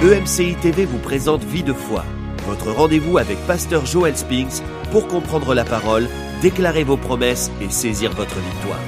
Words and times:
EMCI 0.00 0.54
TV 0.62 0.84
vous 0.84 0.98
présente 0.98 1.42
Vie 1.42 1.64
de 1.64 1.72
foi, 1.72 2.04
votre 2.46 2.70
rendez-vous 2.70 3.18
avec 3.18 3.36
Pasteur 3.48 3.84
Joel 3.84 4.16
Spinks 4.16 4.62
pour 4.92 5.08
comprendre 5.08 5.56
la 5.56 5.64
parole, 5.64 6.06
déclarer 6.40 6.84
vos 6.84 6.96
promesses 6.96 7.50
et 7.60 7.68
saisir 7.68 8.12
votre 8.12 8.36
victoire. 8.36 8.78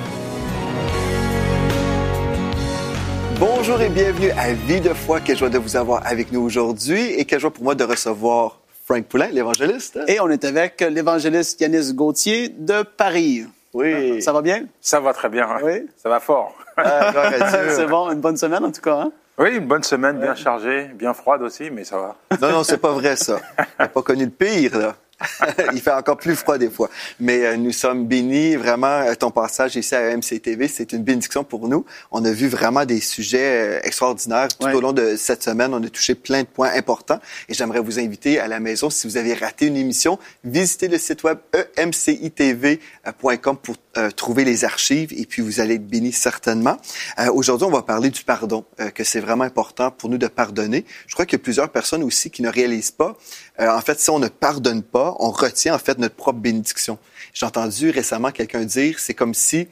Bonjour 3.41 3.81
et 3.81 3.89
bienvenue 3.89 4.31
à 4.39 4.53
Vie 4.53 4.81
de 4.81 4.91
foi. 4.91 5.19
Quelle 5.19 5.37
joie 5.37 5.49
de 5.49 5.59
vous 5.59 5.75
avoir 5.75 6.07
avec 6.07 6.31
nous 6.31 6.43
aujourd'hui 6.43 7.01
et 7.01 7.25
quelle 7.25 7.41
joie 7.41 7.51
pour 7.51 7.65
moi 7.65 7.75
de 7.75 7.83
recevoir 7.83 8.61
Frank 8.85 9.05
Poulain, 9.07 9.31
l'évangéliste. 9.33 9.99
Et 10.07 10.21
on 10.21 10.29
est 10.29 10.45
avec 10.45 10.81
l'évangéliste 10.81 11.61
Yanis 11.61 11.93
Gauthier 11.93 12.51
de 12.51 12.85
Paris. 12.85 13.47
Oui. 13.75 14.23
Ça 14.23 14.33
va 14.33 14.43
bien? 14.43 14.67
Ça 14.81 15.01
va 15.01 15.13
très 15.13 15.29
bien. 15.29 15.49
Oui. 15.61 15.89
Ça 16.01 16.09
va 16.09 16.21
fort. 16.21 16.55
Ah. 16.77 17.13
C'est 17.71 17.87
bon, 17.87 18.13
une 18.13 18.21
bonne 18.21 18.37
semaine 18.37 18.65
en 18.65 18.71
tout 18.71 18.81
cas. 18.81 18.95
Hein? 18.95 19.13
Oui, 19.41 19.57
une 19.57 19.67
bonne 19.67 19.83
semaine, 19.83 20.19
bien 20.21 20.35
chargée, 20.35 20.91
bien 20.95 21.15
froide 21.15 21.41
aussi, 21.41 21.71
mais 21.71 21.83
ça 21.83 21.97
va. 21.97 22.17
Non, 22.43 22.53
non, 22.53 22.63
c'est 22.63 22.77
pas 22.77 22.93
vrai 22.93 23.17
ça. 23.17 23.41
On 23.59 23.83
n'a 23.85 23.89
pas 23.89 24.03
connu 24.03 24.25
le 24.27 24.31
pire, 24.31 24.77
là. 24.79 24.97
Il 25.75 25.81
fait 25.83 25.93
encore 25.93 26.17
plus 26.17 26.35
froid 26.35 26.57
des 26.57 26.71
fois. 26.71 26.89
Mais 27.19 27.45
euh, 27.45 27.57
nous 27.57 27.73
sommes 27.73 28.07
bénis. 28.07 28.57
Vraiment, 28.57 28.87
euh, 29.03 29.15
ton 29.15 29.31
passage 29.31 29.77
ici 29.77 29.95
à 29.95 30.17
MCTV, 30.17 30.67
c'est 30.67 30.93
une 30.93 31.03
bénédiction 31.03 31.45
pour 31.45 31.69
nous. 31.69 31.85
On 32.11 32.25
a 32.25 32.31
vu 32.33 32.49
vraiment 32.49 32.87
des 32.87 33.01
sujets 33.01 33.79
euh, 33.79 33.81
extraordinaires 33.83 34.49
tout 34.49 34.67
Ouais. 34.67 34.73
au 34.73 34.81
long 34.81 34.93
de 34.93 35.17
cette 35.17 35.43
semaine. 35.43 35.75
On 35.75 35.83
a 35.85 35.89
touché 35.91 36.15
plein 36.15 36.41
de 36.43 36.47
points 36.47 36.71
importants. 36.75 37.21
Et 37.51 37.55
j'aimerais 37.55 37.81
vous 37.81 37.99
inviter 37.99 38.39
à 38.41 38.49
la 38.49 38.61
maison, 38.61 38.89
si 38.89 39.07
vous 39.07 39.19
avez 39.19 39.35
raté 39.35 39.67
une 39.67 39.77
émission, 39.77 40.19
visitez 40.43 40.89
le 40.89 40.97
site 40.97 41.23
web 41.23 41.37
emcitv.com 41.79 43.57
pour 43.63 43.77
euh, 43.97 44.11
trouver 44.11 44.45
les 44.45 44.65
archives 44.65 45.13
et 45.13 45.27
puis 45.27 45.43
vous 45.43 45.61
allez 45.61 45.75
être 45.75 45.87
bénis 45.87 46.13
certainement. 46.13 46.77
Euh, 47.19 47.31
Aujourd'hui, 47.33 47.67
on 47.67 47.71
va 47.71 47.83
parler 47.83 48.11
du 48.11 48.23
pardon, 48.23 48.65
euh, 48.81 48.91
que 48.91 49.03
c'est 49.03 49.21
vraiment 49.21 49.45
important 49.45 49.91
pour 49.91 50.09
nous 50.09 50.19
de 50.19 50.29
pardonner. 50.29 50.85
Je 51.07 51.15
crois 51.15 51.27
qu'il 51.27 51.39
y 51.39 51.41
a 51.41 51.43
plusieurs 51.43 51.71
personnes 51.71 52.03
aussi 52.03 52.31
qui 52.31 52.43
ne 52.43 52.49
réalisent 52.49 52.93
pas. 52.93 53.17
Euh, 53.59 53.69
en 53.69 53.81
fait, 53.81 53.99
si 53.99 54.11
on 54.11 54.19
ne 54.19 54.29
pardonne 54.29 54.83
pas, 54.83 55.17
on 55.19 55.31
retient 55.31 55.75
en 55.75 55.79
fait 55.79 55.99
notre 55.99 56.15
propre 56.15 56.39
bénédiction. 56.39 56.99
J'ai 57.35 57.47
entendu 57.47 57.91
récemment 57.91 58.31
quelqu'un 58.31 58.65
dire, 58.65 58.99
c'est 58.99 59.15
comme 59.15 59.35
si 59.35 59.69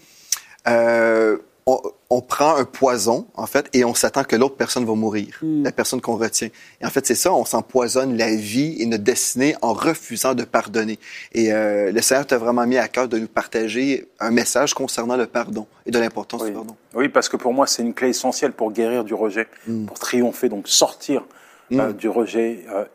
euh, 0.67 1.39
on, 1.69 1.81
on 2.09 2.23
prend 2.23 2.57
un 2.57 2.65
poison, 2.65 3.27
en 3.35 3.47
fait, 3.47 3.69
et 3.75 3.85
on 3.85 3.93
s'attend 3.93 4.25
que 4.25 4.37
l'autre 4.37 4.57
personne 4.57 4.87
va 4.87 4.95
mourir, 4.95 5.39
la 5.43 5.71
personne 5.71 6.01
qu'on 6.01 6.17
retient. 6.17 6.49
Et 6.81 6.87
en 6.87 6.89
fait, 6.89 7.05
c'est 7.07 7.15
ça, 7.15 7.33
on 7.35 7.45
s'empoisonne 7.45 8.17
la 8.17 8.35
vie 8.35 8.77
et 8.81 8.87
notre 8.87 9.05
destinée 9.05 9.55
en 9.61 9.75
refusant 9.75 10.35
de 10.35 10.45
pardonner. 10.45 10.99
Et 11.33 11.53
euh, 11.53 11.93
le 11.93 12.01
Seigneur 12.01 12.27
t'a 12.27 12.39
vraiment 12.39 12.67
mis 12.67 12.79
à 12.79 12.89
cœur 12.89 13.07
de 13.07 13.19
nous 13.19 13.29
partager 13.29 14.09
un 14.19 14.31
message 14.31 14.73
concernant 14.73 15.17
le 15.17 15.27
pardon 15.27 15.67
et 15.85 15.91
de 15.91 15.99
l'importance 15.99 16.41
Oui. 16.43 16.49
du 16.49 16.55
pardon. 16.55 16.75
Oui, 16.95 17.09
parce 17.11 17.29
que 17.29 17.37
pour 17.37 17.53
moi, 17.53 17.67
c'est 17.67 17.83
une 17.83 17.93
clé 17.93 18.09
essentielle 18.09 18.53
pour 18.53 18.73
guérir 18.73 19.05
du 19.05 19.13
rejet, 19.13 19.47
pour 19.87 19.99
triompher, 19.99 20.49
donc 20.49 20.69
sortir 20.69 21.25
euh, 21.73 21.93
du 21.93 22.09
rejet. 22.09 22.65
Euh, 22.73 22.87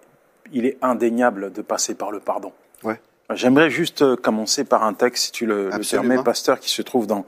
il 0.51 0.65
est 0.65 0.77
indéniable 0.81 1.53
de 1.53 1.61
passer 1.61 1.93
par 1.93 2.11
le 2.11 2.19
pardon. 2.19 2.51
Ouais. 2.83 2.99
J'aimerais 3.35 3.69
juste 3.69 4.15
commencer 4.17 4.63
par 4.63 4.83
un 4.83 4.93
texte, 4.95 5.25
si 5.25 5.31
tu 5.31 5.45
le, 5.45 5.69
le 5.69 5.89
permets, 5.89 6.21
pasteur, 6.23 6.59
qui 6.59 6.69
se 6.69 6.81
trouve 6.81 7.05
dans, 7.05 7.25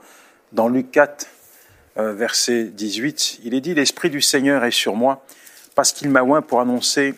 dans 0.52 0.68
Luc 0.68 0.90
4, 0.90 1.24
euh, 1.24 1.28
verset 1.96 2.64
18. 2.64 3.40
Il 3.44 3.54
est 3.54 3.60
dit, 3.60 3.74
L'Esprit 3.74 4.10
du 4.10 4.20
Seigneur 4.20 4.64
est 4.64 4.70
sur 4.70 4.96
moi, 4.96 5.24
parce 5.74 5.92
qu'il 5.92 6.10
m'a 6.10 6.22
oint 6.22 6.42
pour 6.42 6.60
annoncer 6.60 7.14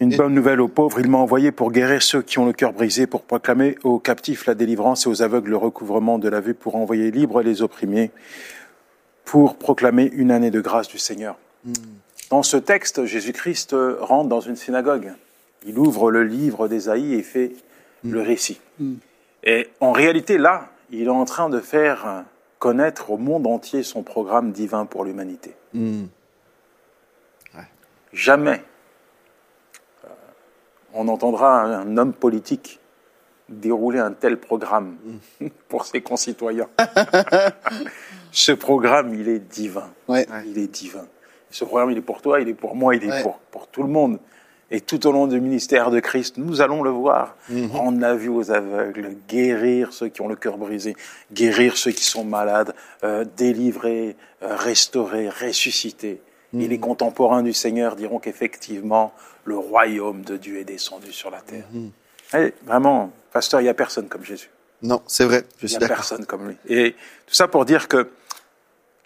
une 0.00 0.14
bonne 0.14 0.34
nouvelle 0.34 0.60
aux 0.60 0.68
pauvres. 0.68 1.00
Il 1.00 1.08
m'a 1.08 1.18
envoyé 1.18 1.52
pour 1.52 1.72
guérir 1.72 2.02
ceux 2.02 2.22
qui 2.22 2.38
ont 2.38 2.46
le 2.46 2.52
cœur 2.52 2.72
brisé, 2.72 3.06
pour 3.06 3.22
proclamer 3.22 3.76
aux 3.82 3.98
captifs 3.98 4.46
la 4.46 4.54
délivrance 4.54 5.06
et 5.06 5.08
aux 5.08 5.22
aveugles 5.22 5.50
le 5.50 5.56
recouvrement 5.56 6.18
de 6.18 6.28
la 6.28 6.40
vue, 6.40 6.54
pour 6.54 6.76
envoyer 6.76 7.10
libres 7.10 7.42
les 7.42 7.62
opprimés, 7.62 8.10
pour 9.24 9.56
proclamer 9.56 10.10
une 10.12 10.30
année 10.30 10.50
de 10.50 10.60
grâce 10.60 10.88
du 10.88 10.98
Seigneur. 10.98 11.36
Dans 12.30 12.42
ce 12.42 12.56
texte, 12.56 13.04
Jésus-Christ 13.04 13.72
euh, 13.72 13.96
rentre 14.00 14.28
dans 14.28 14.40
une 14.40 14.56
synagogue. 14.56 15.12
Il 15.66 15.78
ouvre 15.78 16.10
le 16.10 16.24
livre 16.24 16.68
d'Ésaïe 16.68 17.14
et 17.14 17.22
fait 17.22 17.52
le 18.04 18.20
récit. 18.20 18.60
Et 19.42 19.68
en 19.80 19.92
réalité, 19.92 20.38
là, 20.38 20.70
il 20.90 21.04
est 21.04 21.08
en 21.08 21.24
train 21.24 21.48
de 21.48 21.60
faire 21.60 22.06
euh, 22.06 22.20
connaître 22.58 23.10
au 23.10 23.16
monde 23.18 23.46
entier 23.46 23.82
son 23.82 24.02
programme 24.02 24.52
divin 24.52 24.86
pour 24.86 25.04
l'humanité. 25.04 25.54
Mm. 25.72 26.04
Jamais 28.12 28.62
euh, 30.04 30.08
on 30.94 31.08
entendra 31.08 31.60
un 31.62 31.96
homme 31.98 32.14
politique 32.14 32.80
dérouler 33.48 33.98
un 33.98 34.12
tel 34.12 34.38
programme 34.38 34.96
pour 35.68 35.84
ses 35.84 36.00
concitoyens. 36.00 36.68
Ce 38.32 38.52
programme, 38.52 39.14
il 39.14 39.28
est 39.28 39.38
divin. 39.38 39.90
Ouais. 40.08 40.26
Il 40.46 40.58
est 40.58 40.66
divin. 40.66 41.06
Ce 41.50 41.64
programme, 41.64 41.90
il 41.90 41.98
est 41.98 42.02
pour 42.02 42.22
toi, 42.22 42.40
il 42.40 42.48
est 42.48 42.54
pour 42.54 42.74
moi, 42.74 42.94
il 42.94 43.04
est 43.04 43.10
Ouais. 43.10 43.22
pour, 43.22 43.38
pour 43.38 43.68
tout 43.68 43.82
le 43.82 43.88
monde. 43.88 44.18
Et 44.70 44.80
tout 44.80 45.06
au 45.06 45.12
long 45.12 45.28
du 45.28 45.40
ministère 45.40 45.90
de 45.92 46.00
Christ, 46.00 46.38
nous 46.38 46.60
allons 46.60 46.82
le 46.82 46.90
voir. 46.90 47.36
Mhm. 47.48 47.70
Rendre 47.70 48.00
la 48.00 48.14
vue 48.14 48.28
aux 48.28 48.50
aveugles, 48.50 49.16
guérir 49.28 49.92
ceux 49.92 50.08
qui 50.08 50.20
ont 50.22 50.28
le 50.28 50.34
cœur 50.34 50.58
brisé, 50.58 50.96
guérir 51.32 51.76
ceux 51.76 51.92
qui 51.92 52.02
sont 52.04 52.24
malades, 52.24 52.74
euh, 53.04 53.24
délivrer, 53.36 54.16
euh, 54.42 54.56
restaurer, 54.56 55.28
ressusciter. 55.28 56.20
Mhm. 56.52 56.60
Et 56.62 56.68
les 56.68 56.78
contemporains 56.80 57.42
du 57.44 57.52
Seigneur 57.52 57.94
diront 57.94 58.18
qu'effectivement, 58.18 59.12
le 59.44 59.56
royaume 59.56 60.22
de 60.22 60.36
Dieu 60.36 60.58
est 60.58 60.64
descendu 60.64 61.12
sur 61.12 61.30
la 61.30 61.40
terre. 61.40 61.66
Mhm. 61.72 61.90
Eh, 62.34 62.52
vraiment, 62.64 63.12
pasteur, 63.32 63.60
il 63.60 63.64
n'y 63.64 63.70
a 63.70 63.74
personne 63.74 64.08
comme 64.08 64.24
Jésus. 64.24 64.50
Non, 64.82 65.00
c'est 65.06 65.24
vrai, 65.24 65.44
je 65.58 65.66
Il 65.66 65.68
suis 65.68 65.78
n'y 65.78 65.84
a 65.84 65.88
d'accord. 65.88 65.96
personne 65.98 66.26
comme 66.26 66.48
lui. 66.48 66.56
Et 66.68 66.92
tout 67.26 67.34
ça 67.34 67.46
pour 67.46 67.64
dire 67.64 67.86
que 67.86 68.08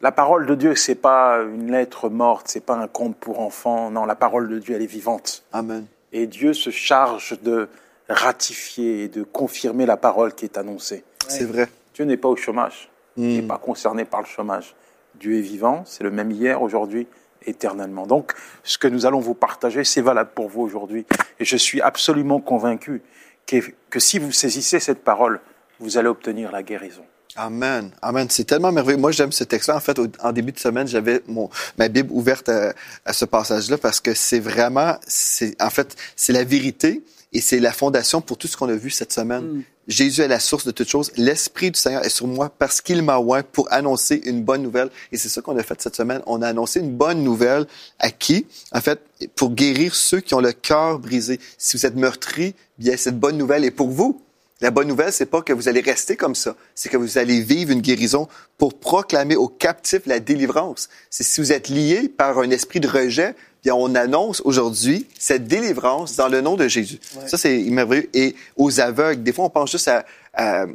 la 0.00 0.12
parole 0.12 0.46
de 0.46 0.54
Dieu, 0.54 0.74
c'est 0.74 0.94
pas 0.94 1.38
une 1.42 1.70
lettre 1.70 2.08
morte, 2.08 2.46
c'est 2.48 2.64
pas 2.64 2.76
un 2.76 2.88
conte 2.88 3.16
pour 3.16 3.40
enfants. 3.40 3.90
Non, 3.90 4.04
la 4.06 4.14
parole 4.14 4.48
de 4.48 4.58
Dieu, 4.58 4.74
elle 4.76 4.82
est 4.82 4.86
vivante. 4.86 5.44
Amen. 5.52 5.86
Et 6.12 6.26
Dieu 6.26 6.52
se 6.54 6.70
charge 6.70 7.38
de 7.42 7.68
ratifier 8.08 9.04
et 9.04 9.08
de 9.08 9.22
confirmer 9.22 9.86
la 9.86 9.96
parole 9.96 10.34
qui 10.34 10.44
est 10.44 10.58
annoncée. 10.58 11.04
C'est 11.28 11.44
vrai. 11.44 11.68
Dieu 11.94 12.04
n'est 12.04 12.16
pas 12.16 12.28
au 12.28 12.36
chômage, 12.36 12.88
il 13.16 13.24
Mm. 13.24 13.36
n'est 13.42 13.46
pas 13.46 13.58
concerné 13.58 14.04
par 14.04 14.20
le 14.20 14.26
chômage. 14.26 14.74
Dieu 15.16 15.36
est 15.38 15.42
vivant, 15.42 15.82
c'est 15.86 16.02
le 16.02 16.10
même 16.10 16.30
hier, 16.30 16.62
aujourd'hui, 16.62 17.06
éternellement. 17.46 18.06
Donc, 18.06 18.32
ce 18.64 18.78
que 18.78 18.88
nous 18.88 19.06
allons 19.06 19.20
vous 19.20 19.34
partager, 19.34 19.84
c'est 19.84 20.00
valable 20.00 20.30
pour 20.34 20.48
vous 20.48 20.62
aujourd'hui. 20.62 21.06
Et 21.38 21.44
je 21.44 21.56
suis 21.56 21.80
absolument 21.80 22.40
convaincu 22.40 23.02
que, 23.46 23.56
que 23.90 24.00
si 24.00 24.18
vous 24.18 24.32
saisissez 24.32 24.80
cette 24.80 25.04
parole, 25.04 25.40
vous 25.78 25.98
allez 25.98 26.08
obtenir 26.08 26.50
la 26.52 26.62
guérison. 26.62 27.04
Amen. 27.36 27.90
Amen. 28.02 28.26
C'est 28.28 28.44
tellement 28.44 28.72
merveilleux. 28.72 28.98
Moi, 28.98 29.12
j'aime 29.12 29.32
ce 29.32 29.44
texte-là. 29.44 29.76
En 29.76 29.80
fait, 29.80 29.98
au- 29.98 30.08
en 30.22 30.32
début 30.32 30.52
de 30.52 30.58
semaine, 30.58 30.88
j'avais 30.88 31.22
mon, 31.28 31.48
ma 31.78 31.88
Bible 31.88 32.10
ouverte 32.12 32.48
à, 32.48 32.74
à 33.04 33.12
ce 33.12 33.24
passage-là 33.24 33.78
parce 33.78 34.00
que 34.00 34.14
c'est 34.14 34.40
vraiment, 34.40 34.96
c'est, 35.06 35.60
en 35.62 35.70
fait, 35.70 35.94
c'est 36.16 36.32
la 36.32 36.42
vérité 36.44 37.02
et 37.32 37.40
c'est 37.40 37.60
la 37.60 37.72
fondation 37.72 38.20
pour 38.20 38.36
tout 38.36 38.48
ce 38.48 38.56
qu'on 38.56 38.68
a 38.68 38.74
vu 38.74 38.90
cette 38.90 39.12
semaine. 39.12 39.62
Jésus 39.86 40.20
est 40.22 40.28
la 40.28 40.40
source 40.40 40.64
de 40.66 40.70
toutes 40.72 40.88
choses. 40.88 41.10
L'Esprit 41.16 41.70
du 41.70 41.78
Seigneur 41.78 42.04
est 42.04 42.10
sur 42.10 42.26
moi 42.26 42.52
parce 42.58 42.80
qu'il 42.80 43.02
m'a 43.02 43.18
oint 43.18 43.42
pour 43.42 43.72
annoncer 43.72 44.20
une 44.24 44.42
bonne 44.42 44.62
nouvelle. 44.62 44.90
Et 45.12 45.16
c'est 45.16 45.28
ça 45.28 45.40
qu'on 45.40 45.56
a 45.56 45.62
fait 45.62 45.80
cette 45.80 45.96
semaine. 45.96 46.22
On 46.26 46.42
a 46.42 46.48
annoncé 46.48 46.80
une 46.80 46.90
bonne 46.96 47.22
nouvelle 47.24 47.66
à 48.00 48.10
qui? 48.10 48.46
En 48.72 48.80
fait, 48.80 49.00
pour 49.36 49.50
guérir 49.50 49.94
ceux 49.94 50.20
qui 50.20 50.34
ont 50.34 50.40
le 50.40 50.52
cœur 50.52 50.98
brisé. 50.98 51.40
Si 51.58 51.76
vous 51.76 51.86
êtes 51.86 51.96
meurtri, 51.96 52.54
bien, 52.78 52.96
cette 52.96 53.18
bonne 53.18 53.36
nouvelle 53.36 53.64
est 53.64 53.70
pour 53.70 53.88
vous. 53.90 54.20
La 54.62 54.70
bonne 54.70 54.88
nouvelle, 54.88 55.12
c'est 55.12 55.26
pas 55.26 55.40
que 55.40 55.54
vous 55.54 55.68
allez 55.68 55.80
rester 55.80 56.16
comme 56.16 56.34
ça, 56.34 56.54
c'est 56.74 56.90
que 56.90 56.98
vous 56.98 57.16
allez 57.16 57.40
vivre 57.40 57.70
une 57.70 57.80
guérison 57.80 58.28
pour 58.58 58.78
proclamer 58.78 59.34
aux 59.34 59.48
captifs 59.48 60.04
la 60.04 60.20
délivrance. 60.20 60.90
C'est 61.08 61.24
si 61.24 61.40
vous 61.40 61.52
êtes 61.52 61.68
lié 61.68 62.10
par 62.14 62.38
un 62.38 62.50
esprit 62.50 62.78
de 62.78 62.86
rejet, 62.86 63.34
bien 63.64 63.74
on 63.74 63.94
annonce 63.94 64.42
aujourd'hui 64.44 65.06
cette 65.18 65.46
délivrance 65.46 66.16
dans 66.16 66.28
le 66.28 66.42
nom 66.42 66.56
de 66.56 66.68
Jésus. 66.68 66.98
Ça 67.26 67.38
c'est 67.38 67.56
merveilleux. 67.70 68.10
Et 68.12 68.36
aux 68.56 68.80
aveugles, 68.80 69.22
des 69.22 69.32
fois 69.32 69.46
on 69.46 69.50
pense 69.50 69.70
juste 69.70 69.90
à, 70.34 70.66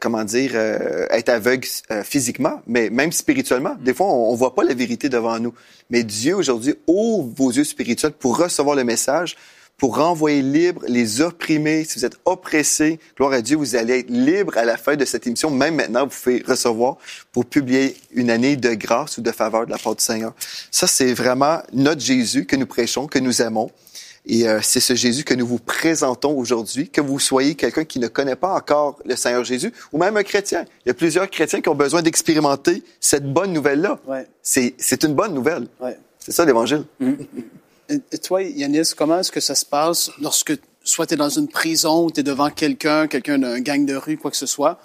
comment 0.00 0.24
dire 0.24 0.50
euh, 0.54 1.06
être 1.08 1.30
aveugle 1.30 1.66
euh, 1.92 2.04
physiquement, 2.04 2.60
mais 2.66 2.90
même 2.90 3.10
spirituellement. 3.10 3.74
Des 3.80 3.94
fois 3.94 4.06
on, 4.06 4.32
on 4.32 4.34
voit 4.34 4.54
pas 4.54 4.64
la 4.64 4.74
vérité 4.74 5.08
devant 5.08 5.38
nous. 5.38 5.54
Mais 5.88 6.02
Dieu 6.02 6.34
aujourd'hui 6.34 6.74
ouvre 6.86 7.32
vos 7.34 7.50
yeux 7.50 7.64
spirituels 7.64 8.12
pour 8.12 8.36
recevoir 8.36 8.76
le 8.76 8.84
message 8.84 9.34
pour 9.76 9.96
renvoyer 9.96 10.42
libre 10.42 10.82
les 10.88 11.20
opprimés. 11.20 11.84
Si 11.84 11.98
vous 11.98 12.04
êtes 12.04 12.18
oppressés, 12.24 12.98
gloire 13.16 13.32
à 13.32 13.40
Dieu, 13.40 13.56
vous 13.56 13.76
allez 13.76 14.00
être 14.00 14.10
libre 14.10 14.56
à 14.56 14.64
la 14.64 14.76
fin 14.76 14.96
de 14.96 15.04
cette 15.04 15.26
émission. 15.26 15.50
Même 15.50 15.76
maintenant, 15.76 16.06
vous 16.06 16.14
pouvez 16.22 16.42
recevoir 16.46 16.96
pour 17.32 17.44
publier 17.44 17.96
une 18.12 18.30
année 18.30 18.56
de 18.56 18.74
grâce 18.74 19.18
ou 19.18 19.20
de 19.20 19.30
faveur 19.32 19.66
de 19.66 19.70
la 19.70 19.78
part 19.78 19.94
du 19.94 20.04
Seigneur. 20.04 20.32
Ça, 20.70 20.86
c'est 20.86 21.12
vraiment 21.12 21.60
notre 21.72 22.00
Jésus 22.00 22.46
que 22.46 22.56
nous 22.56 22.66
prêchons, 22.66 23.06
que 23.06 23.18
nous 23.18 23.42
aimons. 23.42 23.70
Et 24.26 24.48
euh, 24.48 24.60
c'est 24.62 24.80
ce 24.80 24.94
Jésus 24.94 25.22
que 25.22 25.34
nous 25.34 25.46
vous 25.46 25.58
présentons 25.58 26.34
aujourd'hui, 26.36 26.88
que 26.88 27.02
vous 27.02 27.18
soyez 27.18 27.54
quelqu'un 27.56 27.84
qui 27.84 27.98
ne 27.98 28.08
connaît 28.08 28.36
pas 28.36 28.54
encore 28.54 28.98
le 29.04 29.16
Seigneur 29.16 29.44
Jésus, 29.44 29.70
ou 29.92 29.98
même 29.98 30.16
un 30.16 30.22
chrétien. 30.22 30.64
Il 30.84 30.88
y 30.88 30.90
a 30.90 30.94
plusieurs 30.94 31.28
chrétiens 31.28 31.60
qui 31.60 31.68
ont 31.68 31.74
besoin 31.74 32.00
d'expérimenter 32.00 32.82
cette 33.00 33.30
bonne 33.30 33.52
nouvelle-là. 33.52 34.00
Ouais. 34.06 34.26
C'est 34.42 35.04
une 35.04 35.14
bonne 35.14 35.34
nouvelle. 35.34 35.66
Ouais. 35.78 35.98
C'est 36.18 36.32
ça 36.32 36.46
l'Évangile. 36.46 36.84
Et, 37.02 37.12
et 38.12 38.18
toi, 38.18 38.42
Yanis, 38.42 38.92
comment 38.96 39.18
est-ce 39.20 39.32
que 39.32 39.40
ça 39.40 39.54
se 39.54 39.64
passe 39.64 40.10
lorsque 40.20 40.52
soit 40.82 41.06
tu 41.06 41.14
es 41.14 41.16
dans 41.16 41.28
une 41.30 41.48
prison 41.48 42.04
ou 42.04 42.10
tu 42.10 42.20
es 42.20 42.22
devant 42.22 42.50
quelqu'un, 42.50 43.06
quelqu'un 43.06 43.38
d'un 43.38 43.60
gang 43.60 43.84
de 43.86 43.94
rue, 43.96 44.16
quoi 44.18 44.30
que 44.30 44.36
ce 44.36 44.46
soit, 44.46 44.78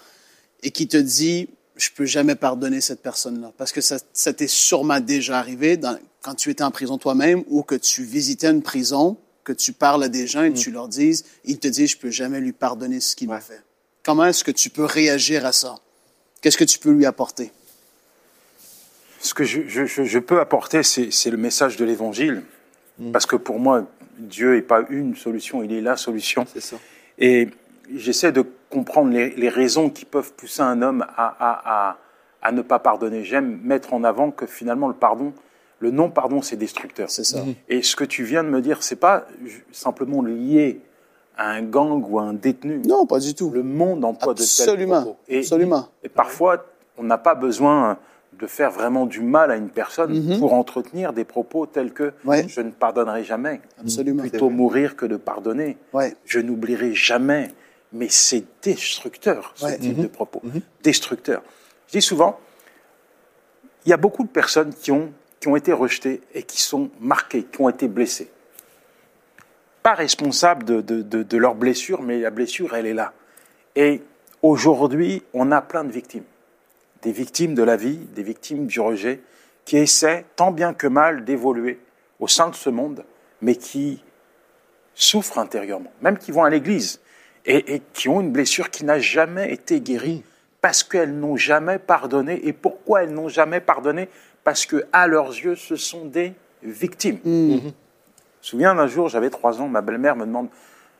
et 0.63 0.71
qui 0.71 0.87
te 0.87 0.97
dit 0.97 1.49
je 1.75 1.89
peux 1.95 2.05
jamais 2.05 2.35
pardonner 2.35 2.81
cette 2.81 3.01
personne-là 3.01 3.53
parce 3.57 3.71
que 3.71 3.79
ça, 3.79 3.97
ça 4.11 4.33
t'est 4.33 4.47
sûrement 4.49 4.99
déjà 4.99 5.39
arrivé. 5.39 5.77
Dans, 5.77 5.97
quand 6.21 6.35
tu 6.35 6.49
étais 6.49 6.63
en 6.63 6.71
prison 6.71 6.97
toi-même 6.97 7.43
ou 7.47 7.63
que 7.63 7.75
tu 7.75 8.03
visitais 8.03 8.47
une 8.49 8.61
prison, 8.61 9.15
que 9.45 9.53
tu 9.53 9.71
parles 9.71 10.03
à 10.03 10.09
des 10.09 10.27
gens 10.27 10.43
et 10.43 10.51
tu 10.53 10.71
leur 10.71 10.89
dises, 10.89 11.23
ils 11.45 11.57
te 11.57 11.67
disent, 11.69 11.91
je 11.91 11.97
peux 11.97 12.11
jamais 12.11 12.39
lui 12.41 12.51
pardonner 12.51 12.99
ce 12.99 13.15
qu'il 13.15 13.29
m'a 13.29 13.39
fait. 13.39 13.61
Comment 14.03 14.25
est-ce 14.25 14.43
que 14.43 14.51
tu 14.51 14.69
peux 14.69 14.83
réagir 14.83 15.45
à 15.45 15.53
ça? 15.53 15.75
Qu'est-ce 16.41 16.57
que 16.57 16.65
tu 16.65 16.79
peux 16.79 16.91
lui 16.91 17.05
apporter? 17.05 17.51
Ce 19.21 19.33
que 19.33 19.43
je, 19.43 19.61
je- 19.67 19.85
je- 19.85 20.03
je 20.03 20.19
peux 20.19 20.39
apporter, 20.39 20.83
c'est 20.83 21.29
le 21.29 21.37
message 21.37 21.75
de 21.77 21.83
l'Évangile. 21.85 22.43
Parce 23.13 23.25
que 23.25 23.35
pour 23.35 23.59
moi, 23.59 23.85
Dieu 24.17 24.55
n'est 24.55 24.61
pas 24.61 24.81
une 24.89 25.15
solution, 25.15 25.63
il 25.63 25.71
est 25.73 25.81
la 25.81 25.95
solution. 25.95 26.45
C'est 26.51 26.59
ça. 26.61 26.75
Et 27.17 27.47
j'essaie 27.95 28.31
de 28.31 28.43
comprendre 28.69 29.11
les, 29.11 29.29
les 29.31 29.49
raisons 29.49 29.89
qui 29.89 30.05
peuvent 30.05 30.33
pousser 30.33 30.61
un 30.61 30.81
homme 30.81 31.05
à, 31.15 31.27
à- 31.39 31.89
à- 31.89 31.97
à 32.41 32.51
ne 32.51 32.61
pas 32.61 32.79
pardonner. 32.79 33.23
J'aime 33.23 33.59
mettre 33.63 33.93
en 33.93 34.03
avant 34.03 34.31
que 34.31 34.45
finalement 34.45 34.87
le 34.87 34.93
pardon, 34.93 35.33
le 35.79 35.91
non-pardon, 35.91 36.41
c'est 36.41 36.55
destructeur. 36.57 37.09
C'est 37.09 37.23
ça. 37.23 37.39
Et 37.69 37.81
ce 37.81 37.95
que 37.95 38.03
tu 38.03 38.23
viens 38.23 38.43
de 38.43 38.49
me 38.49 38.61
dire, 38.61 38.83
c'est 38.83 38.97
pas 38.97 39.25
simplement 39.71 40.21
lié 40.21 40.81
à 41.37 41.51
un 41.51 41.61
gang 41.61 42.03
ou 42.09 42.19
à 42.19 42.23
un 42.23 42.33
détenu. 42.33 42.81
Non, 42.85 43.05
pas 43.05 43.19
du 43.19 43.33
tout. 43.33 43.49
Le 43.49 43.63
monde 43.63 44.03
emploie 44.03 44.33
de 44.33 44.39
tels 44.39 44.45
Absolument. 44.69 45.01
propos. 45.03 45.17
Et, 45.29 45.39
Absolument. 45.39 45.87
et 46.03 46.09
parfois, 46.09 46.65
on 46.97 47.03
n'a 47.03 47.17
pas 47.17 47.35
besoin 47.35 47.97
de 48.39 48.47
faire 48.47 48.71
vraiment 48.71 49.05
du 49.05 49.21
mal 49.21 49.51
à 49.51 49.55
une 49.57 49.69
personne 49.69 50.37
pour 50.39 50.53
entretenir 50.53 51.13
des 51.13 51.25
propos 51.25 51.65
tels 51.65 51.91
que 51.93 52.03
Mhm. 52.23 52.29
Ouais. 52.29 52.47
je 52.47 52.61
ne 52.61 52.71
pardonnerai 52.71 53.23
jamais. 53.23 53.61
Absolument. 53.79 54.21
Plutôt 54.23 54.49
mourir 54.49 54.95
que 54.95 55.05
de 55.05 55.17
pardonner. 55.17 55.77
Ouais. 55.93 56.15
Je 56.25 56.39
n'oublierai 56.39 56.93
jamais. 56.95 57.49
Mais 57.91 58.07
c'est 58.09 58.43
destructeur, 58.61 59.51
ce 59.55 59.65
Ouais. 59.65 59.77
type 59.79 59.99
de 59.99 60.07
propos. 60.07 60.41
Destructeur. 60.83 61.41
Je 61.87 61.93
dis 61.93 62.01
souvent, 62.03 62.39
il 63.85 63.89
y 63.89 63.93
a 63.93 63.97
beaucoup 63.97 64.23
de 64.23 64.29
personnes 64.29 64.73
qui 64.73 64.91
ont, 64.91 65.11
qui 65.39 65.47
ont 65.47 65.55
été 65.55 65.73
rejetées 65.73 66.21
et 66.35 66.43
qui 66.43 66.61
sont 66.61 66.89
marquées, 66.99 67.43
qui 67.43 67.61
ont 67.61 67.69
été 67.69 67.87
blessées. 67.87 68.29
Pas 69.81 69.93
responsables 69.95 70.65
de, 70.65 70.81
de, 70.81 71.01
de, 71.01 71.23
de 71.23 71.37
leur 71.37 71.55
blessure, 71.55 72.01
mais 72.03 72.19
la 72.19 72.29
blessure, 72.29 72.75
elle 72.75 72.85
est 72.85 72.93
là. 72.93 73.13
Et 73.75 74.03
aujourd'hui, 74.43 75.23
on 75.33 75.51
a 75.51 75.61
plein 75.61 75.83
de 75.83 75.91
victimes. 75.91 76.23
Des 77.01 77.11
victimes 77.11 77.55
de 77.55 77.63
la 77.63 77.75
vie, 77.75 77.97
des 77.97 78.23
victimes 78.23 78.67
du 78.67 78.79
rejet, 78.79 79.21
qui 79.65 79.77
essaient 79.77 80.25
tant 80.35 80.51
bien 80.51 80.73
que 80.73 80.87
mal 80.87 81.25
d'évoluer 81.25 81.79
au 82.19 82.27
sein 82.27 82.49
de 82.49 82.55
ce 82.55 82.69
monde, 82.69 83.05
mais 83.41 83.55
qui 83.55 84.03
souffrent 84.93 85.37
intérieurement, 85.37 85.91
même 86.01 86.17
qui 86.17 86.31
vont 86.31 86.43
à 86.43 86.49
l'église 86.49 86.99
et, 87.45 87.75
et 87.75 87.81
qui 87.93 88.09
ont 88.09 88.19
une 88.19 88.31
blessure 88.31 88.69
qui 88.69 88.83
n'a 88.83 88.99
jamais 88.99 89.53
été 89.53 89.79
guérie 89.79 90.23
parce 90.61 90.83
qu'elles 90.83 91.17
n'ont 91.17 91.37
jamais 91.37 91.79
pardonné. 91.79 92.45
Et 92.47 92.51
pourquoi 92.53 93.03
elles 93.03 93.13
n'ont 93.13 93.29
jamais 93.29 93.61
pardonné? 93.61 94.09
Parce 94.43 94.65
que 94.65 94.85
à 94.91 95.07
leurs 95.07 95.29
yeux, 95.29 95.55
ce 95.55 95.75
sont 95.77 96.05
des 96.05 96.33
victimes. 96.63 97.19
Je 97.23 97.29
me 97.29 97.71
souviens 98.41 98.75
d'un 98.75 98.87
jour, 98.87 99.07
j'avais 99.07 99.29
trois 99.29 99.61
ans, 99.61 99.67
ma 99.67 99.81
belle-mère 99.81 100.15
me 100.15 100.25
demande 100.25 100.49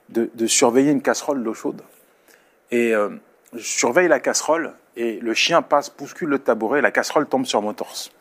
de, 0.10 0.30
de 0.34 0.48
surveiller 0.48 0.92
une 0.92 1.02
casserole 1.02 1.44
d'eau 1.44 1.54
chaude. 1.54 1.81
Et 2.72 2.94
euh, 2.94 3.10
je 3.54 3.63
surveille 3.63 4.07
la 4.07 4.19
casserole 4.19 4.74
et 5.00 5.18
le 5.22 5.34
chien 5.34 5.62
passe, 5.62 5.90
bouscule 5.96 6.28
le 6.28 6.40
tabouret, 6.40 6.81
la 6.81 6.92
casserole 6.92 7.25
tombe 7.25 7.46
sur 7.46 7.62
mon 7.62 7.74
torse. 7.74 8.12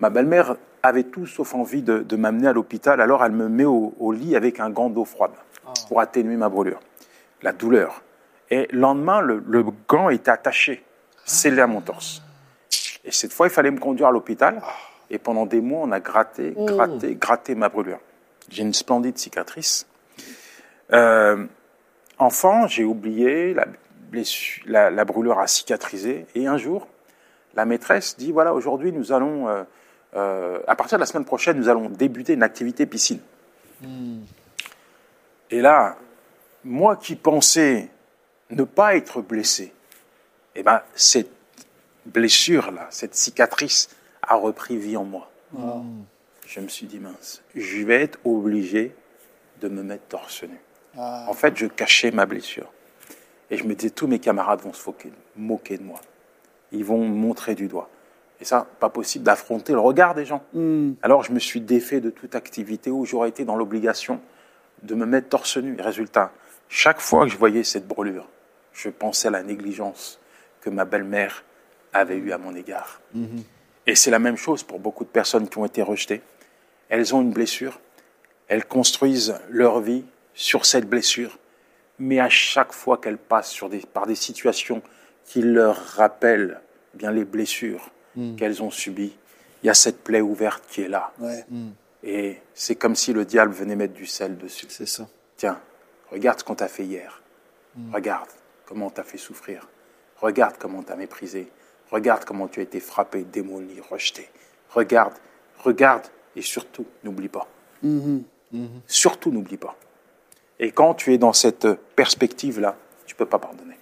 Ma 0.00 0.10
belle-mère 0.10 0.56
avait 0.82 1.04
tout 1.04 1.24
sauf 1.26 1.54
envie 1.54 1.82
de, 1.82 2.00
de 2.00 2.16
m'amener 2.16 2.48
à 2.48 2.52
l'hôpital, 2.52 3.00
alors 3.00 3.24
elle 3.24 3.30
me 3.30 3.48
met 3.48 3.64
au, 3.64 3.94
au 4.00 4.10
lit 4.10 4.34
avec 4.34 4.58
un 4.58 4.70
gant 4.70 4.90
d'eau 4.90 5.04
froide 5.04 5.30
pour 5.86 6.00
atténuer 6.00 6.36
ma 6.36 6.48
brûlure, 6.48 6.80
la 7.42 7.52
douleur. 7.52 8.02
Et 8.50 8.66
le 8.72 8.80
lendemain, 8.80 9.20
le, 9.20 9.40
le 9.46 9.64
gant 9.88 10.08
était 10.10 10.32
attaché, 10.32 10.84
scellé 11.24 11.60
à 11.60 11.68
mon 11.68 11.80
torse. 11.80 12.20
Et 13.04 13.12
cette 13.12 13.32
fois, 13.32 13.46
il 13.46 13.50
fallait 13.50 13.70
me 13.70 13.78
conduire 13.78 14.08
à 14.08 14.10
l'hôpital. 14.10 14.60
Et 15.10 15.18
pendant 15.18 15.46
des 15.46 15.60
mois, 15.60 15.82
on 15.84 15.92
a 15.92 16.00
gratté, 16.00 16.54
gratté, 16.56 17.14
gratté 17.14 17.54
ma 17.54 17.68
brûlure. 17.68 18.00
J'ai 18.48 18.62
une 18.62 18.74
splendide 18.74 19.16
cicatrice. 19.16 19.86
Euh, 20.92 21.46
enfant, 22.18 22.66
j'ai 22.66 22.84
oublié, 22.84 23.54
la, 23.54 23.66
blessure- 24.12 24.62
la, 24.66 24.90
la 24.90 25.04
brûlure 25.04 25.38
a 25.40 25.46
cicatrisé. 25.46 26.26
Et 26.34 26.46
un 26.46 26.58
jour, 26.58 26.86
la 27.54 27.64
maîtresse 27.64 28.16
dit, 28.16 28.30
voilà, 28.30 28.54
aujourd'hui, 28.54 28.92
nous 28.92 29.10
allons, 29.12 29.48
euh, 29.48 29.64
euh, 30.14 30.60
à 30.68 30.76
partir 30.76 30.98
de 30.98 31.00
la 31.00 31.06
semaine 31.06 31.24
prochaine, 31.24 31.56
nous 31.56 31.68
allons 31.68 31.88
débuter 31.88 32.34
une 32.34 32.42
activité 32.44 32.86
piscine. 32.86 33.20
Et 35.50 35.60
là, 35.60 35.96
moi 36.64 36.96
qui 36.96 37.16
pensais 37.16 37.88
ne 38.50 38.62
pas 38.64 38.94
être 38.96 39.20
blessé, 39.22 39.72
eh 40.54 40.62
ben, 40.62 40.82
cette 40.94 41.30
blessure-là, 42.06 42.86
cette 42.90 43.14
cicatrice 43.14 43.88
a 44.22 44.34
repris 44.36 44.76
vie 44.76 44.96
en 44.96 45.04
moi. 45.04 45.30
Je 46.46 46.60
me 46.60 46.68
suis 46.68 46.86
dit, 46.86 46.98
mince, 46.98 47.42
je 47.54 47.82
vais 47.84 48.02
être 48.02 48.18
obligé 48.24 48.94
de 49.60 49.68
me 49.68 49.82
mettre 49.82 50.04
torse 50.08 50.42
nu. 50.44 50.58
En 51.28 51.32
fait, 51.34 51.56
je 51.56 51.66
cachais 51.66 52.10
ma 52.10 52.26
blessure. 52.26 52.70
Et 53.52 53.58
je 53.58 53.64
me 53.64 53.74
disais, 53.74 53.90
tous 53.90 54.06
mes 54.06 54.18
camarades 54.18 54.62
vont 54.62 54.72
se 54.72 54.82
moquer 55.36 55.76
de 55.76 55.82
moi. 55.82 56.00
Ils 56.72 56.86
vont 56.86 57.06
me 57.06 57.14
montrer 57.14 57.54
du 57.54 57.68
doigt. 57.68 57.90
Et 58.40 58.46
ça, 58.46 58.66
pas 58.80 58.88
possible 58.88 59.24
d'affronter 59.24 59.74
le 59.74 59.78
regard 59.78 60.14
des 60.14 60.24
gens. 60.24 60.42
Alors, 61.02 61.22
je 61.22 61.32
me 61.32 61.38
suis 61.38 61.60
défait 61.60 62.00
de 62.00 62.08
toute 62.08 62.34
activité 62.34 62.90
où 62.90 63.04
j'aurais 63.04 63.28
été 63.28 63.44
dans 63.44 63.54
l'obligation 63.54 64.20
de 64.82 64.94
me 64.94 65.04
mettre 65.04 65.28
torse 65.28 65.58
nu. 65.58 65.76
Et 65.78 65.82
résultat, 65.82 66.32
chaque 66.70 67.00
fois 67.00 67.26
que 67.26 67.30
je 67.30 67.36
voyais 67.36 67.62
cette 67.62 67.86
brûlure, 67.86 68.26
je 68.72 68.88
pensais 68.88 69.28
à 69.28 69.30
la 69.30 69.42
négligence 69.42 70.18
que 70.62 70.70
ma 70.70 70.86
belle-mère 70.86 71.44
avait 71.92 72.16
eue 72.16 72.32
à 72.32 72.38
mon 72.38 72.56
égard. 72.56 73.02
Et 73.86 73.94
c'est 73.94 74.10
la 74.10 74.18
même 74.18 74.38
chose 74.38 74.62
pour 74.62 74.78
beaucoup 74.78 75.04
de 75.04 75.10
personnes 75.10 75.46
qui 75.46 75.58
ont 75.58 75.66
été 75.66 75.82
rejetées. 75.82 76.22
Elles 76.88 77.14
ont 77.14 77.20
une 77.20 77.32
blessure, 77.32 77.80
elles 78.48 78.64
construisent 78.64 79.34
leur 79.50 79.80
vie 79.80 80.04
sur 80.32 80.64
cette 80.64 80.88
blessure, 80.88 81.38
mais 82.02 82.18
à 82.20 82.28
chaque 82.28 82.72
fois 82.72 82.98
qu'elles 82.98 83.16
passent 83.18 83.50
sur 83.50 83.68
des- 83.68 83.80
par 83.80 84.06
des 84.06 84.14
situations 84.16 84.82
qui 85.24 85.40
leur 85.42 85.76
rappellent 85.76 86.60
bien 86.94 87.10
les 87.12 87.24
blessures 87.24 87.90
qu'elles 88.36 88.62
ont 88.62 88.70
subies, 88.70 89.16
il 89.62 89.66
y 89.68 89.70
a 89.70 89.74
cette 89.74 90.02
plaie 90.02 90.20
ouverte 90.20 90.64
qui 90.68 90.82
est 90.82 90.88
là. 90.88 91.12
Ouais. 91.20 91.44
Et 92.02 92.38
c'est 92.54 92.74
comme 92.74 92.96
si 92.96 93.12
le 93.12 93.24
diable 93.24 93.52
venait 93.52 93.76
mettre 93.76 93.94
du 93.94 94.06
sel 94.06 94.36
dessus. 94.36 94.66
C'est 94.68 94.86
ça. 94.88 95.06
Tiens, 95.36 95.60
regarde 96.10 96.40
ce 96.40 96.44
qu'on 96.44 96.56
t'a 96.56 96.68
fait 96.68 96.84
hier. 96.84 97.22
Regarde 97.92 98.28
comment 98.66 98.86
on 98.86 98.90
t'a 98.90 99.04
fait 99.04 99.16
souffrir. 99.18 99.68
Regarde 100.20 100.56
comment 100.58 100.80
on 100.80 100.82
t'a 100.82 100.96
méprisé. 100.96 101.48
Regarde 101.90 102.24
comment 102.24 102.48
tu 102.48 102.60
as 102.60 102.64
été 102.64 102.80
frappé, 102.80 103.22
démoli, 103.22 103.80
rejeté. 103.88 104.28
Regarde, 104.70 105.14
regarde 105.58 106.06
et 106.36 106.42
surtout, 106.42 106.86
n'oublie 107.04 107.28
pas. 107.28 107.46
Surtout, 108.86 109.30
n'oublie 109.30 109.56
pas. 109.56 109.76
Et 110.62 110.70
quand 110.70 110.94
tu 110.94 111.12
es 111.12 111.18
dans 111.18 111.32
cette 111.32 111.66
perspective-là, 111.96 112.76
tu 113.04 113.16
peux 113.16 113.26
pas 113.26 113.40
pardonner. 113.40 113.74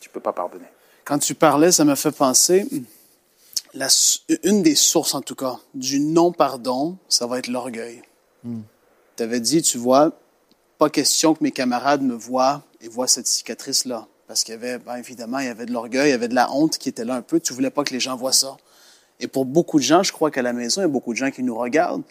Tu 0.00 0.08
peux 0.08 0.18
pas 0.18 0.32
pardonner. 0.32 0.64
Quand 1.04 1.18
tu 1.18 1.34
parlais, 1.34 1.72
ça 1.72 1.84
m'a 1.84 1.94
fait 1.94 2.10
penser, 2.10 2.66
la, 3.74 3.88
une 4.44 4.62
des 4.62 4.76
sources 4.76 5.14
en 5.14 5.20
tout 5.20 5.34
cas 5.34 5.58
du 5.74 6.00
non-pardon, 6.00 6.96
ça 7.10 7.26
va 7.26 7.38
être 7.38 7.48
l'orgueil. 7.48 8.00
Tu 9.16 9.22
avais 9.22 9.40
dit, 9.40 9.60
tu 9.60 9.76
vois, 9.76 10.18
pas 10.78 10.88
question 10.88 11.34
que 11.34 11.44
mes 11.44 11.52
camarades 11.52 12.00
me 12.00 12.14
voient 12.14 12.62
et 12.80 12.88
voient 12.88 13.06
cette 13.06 13.26
cicatrice-là. 13.26 14.06
Parce 14.26 14.42
qu'il 14.42 14.54
y 14.54 14.56
avait, 14.56 14.78
ben, 14.78 14.96
évidemment, 14.96 15.40
il 15.40 15.46
y 15.46 15.50
avait 15.50 15.66
de 15.66 15.72
l'orgueil, 15.72 16.08
il 16.08 16.12
y 16.12 16.14
avait 16.14 16.28
de 16.28 16.34
la 16.34 16.50
honte 16.50 16.78
qui 16.78 16.88
était 16.88 17.04
là 17.04 17.14
un 17.14 17.22
peu. 17.22 17.40
Tu 17.40 17.52
voulais 17.52 17.68
pas 17.68 17.84
que 17.84 17.92
les 17.92 18.00
gens 18.00 18.16
voient 18.16 18.32
ça. 18.32 18.56
Et 19.20 19.28
pour 19.28 19.44
beaucoup 19.44 19.78
de 19.78 19.84
gens, 19.84 20.02
je 20.02 20.12
crois 20.12 20.30
qu'à 20.30 20.40
la 20.40 20.54
maison, 20.54 20.80
il 20.80 20.84
y 20.84 20.86
a 20.86 20.88
beaucoup 20.88 21.12
de 21.12 21.18
gens 21.18 21.30
qui 21.30 21.42
nous 21.42 21.54
regardent. 21.54 22.04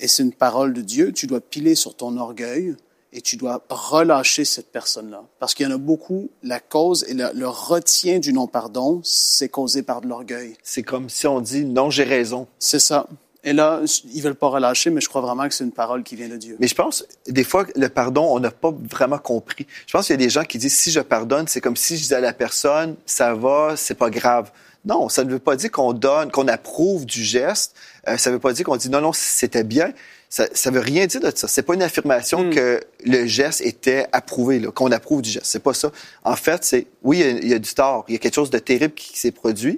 Et 0.00 0.08
c'est 0.08 0.24
une 0.24 0.32
parole 0.32 0.72
de 0.72 0.80
Dieu. 0.80 1.12
Tu 1.12 1.28
dois 1.28 1.40
piler 1.40 1.76
sur 1.76 1.94
ton 1.94 2.16
orgueil 2.16 2.74
et 3.12 3.20
tu 3.20 3.36
dois 3.36 3.62
relâcher 3.68 4.44
cette 4.44 4.72
personne-là. 4.72 5.24
Parce 5.38 5.54
qu'il 5.54 5.66
y 5.66 5.68
en 5.70 5.74
a 5.74 5.78
beaucoup, 5.78 6.30
la 6.42 6.60
cause 6.60 7.04
et 7.08 7.14
le, 7.14 7.30
le 7.34 7.48
retien 7.48 8.18
du 8.18 8.32
non-pardon, 8.32 9.00
c'est 9.04 9.48
causé 9.48 9.82
par 9.82 10.00
de 10.00 10.08
l'orgueil. 10.08 10.56
C'est 10.62 10.82
comme 10.82 11.08
si 11.08 11.26
on 11.26 11.40
dit 11.40 11.64
non, 11.64 11.90
j'ai 11.90 12.04
raison. 12.04 12.46
C'est 12.58 12.78
ça. 12.78 13.06
Et 13.44 13.52
là, 13.52 13.80
ils 14.14 14.22
veulent 14.22 14.36
pas 14.36 14.48
relâcher, 14.48 14.90
mais 14.90 15.00
je 15.00 15.08
crois 15.08 15.20
vraiment 15.20 15.48
que 15.48 15.54
c'est 15.54 15.64
une 15.64 15.72
parole 15.72 16.04
qui 16.04 16.14
vient 16.14 16.28
de 16.28 16.36
Dieu. 16.36 16.56
Mais 16.60 16.68
je 16.68 16.76
pense, 16.76 17.04
des 17.26 17.42
fois, 17.42 17.66
le 17.74 17.88
pardon, 17.88 18.24
on 18.30 18.38
n'a 18.38 18.52
pas 18.52 18.72
vraiment 18.88 19.18
compris. 19.18 19.66
Je 19.86 19.92
pense 19.92 20.06
qu'il 20.06 20.14
y 20.14 20.22
a 20.22 20.24
des 20.24 20.30
gens 20.30 20.44
qui 20.44 20.58
disent, 20.58 20.76
si 20.76 20.92
je 20.92 21.00
pardonne, 21.00 21.48
c'est 21.48 21.60
comme 21.60 21.76
si 21.76 21.96
je 21.96 22.02
disais 22.02 22.14
à 22.14 22.20
la 22.20 22.32
personne, 22.32 22.94
ça 23.04 23.34
va, 23.34 23.74
c'est 23.76 23.96
pas 23.96 24.10
grave. 24.10 24.52
Non, 24.84 25.08
ça 25.08 25.24
ne 25.24 25.30
veut 25.30 25.38
pas 25.40 25.56
dire 25.56 25.72
qu'on 25.72 25.92
donne, 25.92 26.30
qu'on 26.30 26.46
approuve 26.46 27.04
du 27.04 27.24
geste. 27.24 27.74
Euh, 28.08 28.16
ça 28.16 28.30
ne 28.30 28.36
veut 28.36 28.40
pas 28.40 28.52
dire 28.52 28.64
qu'on 28.64 28.76
dit, 28.76 28.90
non, 28.90 29.00
non, 29.00 29.12
c'était 29.12 29.64
bien. 29.64 29.92
Ça, 30.34 30.46
ça 30.54 30.70
veut 30.70 30.80
rien 30.80 31.04
dire 31.04 31.20
de 31.20 31.30
ça. 31.34 31.46
C'est 31.46 31.60
pas 31.60 31.74
une 31.74 31.82
affirmation 31.82 32.48
que 32.48 32.80
le 33.04 33.26
geste 33.26 33.60
était 33.60 34.06
approuvé, 34.12 34.62
qu'on 34.74 34.90
approuve 34.90 35.20
du 35.20 35.28
geste. 35.28 35.44
C'est 35.44 35.62
pas 35.62 35.74
ça. 35.74 35.92
En 36.24 36.36
fait, 36.36 36.64
c'est, 36.64 36.86
oui, 37.02 37.18
il 37.18 37.26
y, 37.26 37.28
a, 37.28 37.30
il 37.32 37.48
y 37.48 37.52
a 37.52 37.58
du 37.58 37.74
tort. 37.74 38.06
Il 38.08 38.12
y 38.12 38.14
a 38.14 38.18
quelque 38.18 38.36
chose 38.36 38.48
de 38.48 38.58
terrible 38.58 38.94
qui 38.94 39.18
s'est 39.18 39.30
produit. 39.30 39.76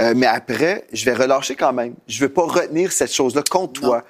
Euh, 0.00 0.12
mais 0.16 0.26
après, 0.26 0.86
je 0.92 1.04
vais 1.04 1.14
relâcher 1.14 1.54
quand 1.54 1.72
même. 1.72 1.94
Je 2.08 2.18
veux 2.18 2.28
pas 2.28 2.42
retenir 2.42 2.90
cette 2.90 3.14
chose-là 3.14 3.44
contre 3.48 3.80
Non. 3.80 3.88
toi. 3.90 4.04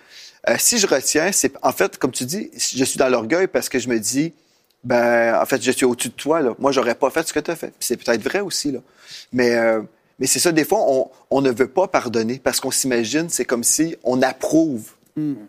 Euh, 0.49 0.55
si 0.59 0.79
je 0.79 0.87
retiens, 0.87 1.31
c'est 1.31 1.53
en 1.61 1.73
fait, 1.73 1.99
comme 1.99 2.13
tu 2.13 2.25
dis, 2.25 2.51
je 2.57 2.83
suis 2.83 2.97
dans 2.97 3.11
l'orgueil 3.11 3.47
parce 3.47 3.69
que 3.69 3.79
je 3.79 3.91
me 3.91 3.99
dis, 4.01 4.33
ben, 4.83 5.39
en 5.39 5.45
fait, 5.45 5.61
je 5.63 5.73
suis 5.73 5.85
au-dessus 5.85 6.09
de 6.09 6.15
toi. 6.15 6.41
Là. 6.41 6.55
Moi, 6.59 6.73
j'aurais 6.73 6.95
pas 6.95 7.11
fait 7.11 7.29
ce 7.29 7.35
que 7.35 7.41
tu 7.41 7.51
as 7.51 7.57
fait. 7.57 7.75
C'est 7.81 7.99
peut-être 8.03 8.23
vrai 8.23 8.41
aussi, 8.41 8.73
là. 8.73 8.79
Mais, 9.31 9.55
euh, 9.57 9.83
Mais 10.19 10.27
c'est 10.27 10.39
ça, 10.39 10.53
des 10.53 10.65
fois, 10.65 10.79
on, 10.89 11.11
on 11.31 11.43
ne 11.43 11.51
veut 11.51 11.69
pas 11.69 11.87
pardonner 11.87 12.41
parce 12.43 12.61
qu'on 12.61 12.71
s'imagine, 12.71 13.29
c'est 13.29 13.45
comme 13.45 13.63
si 13.63 13.95
on 14.05 14.23
approuve. 14.23 14.93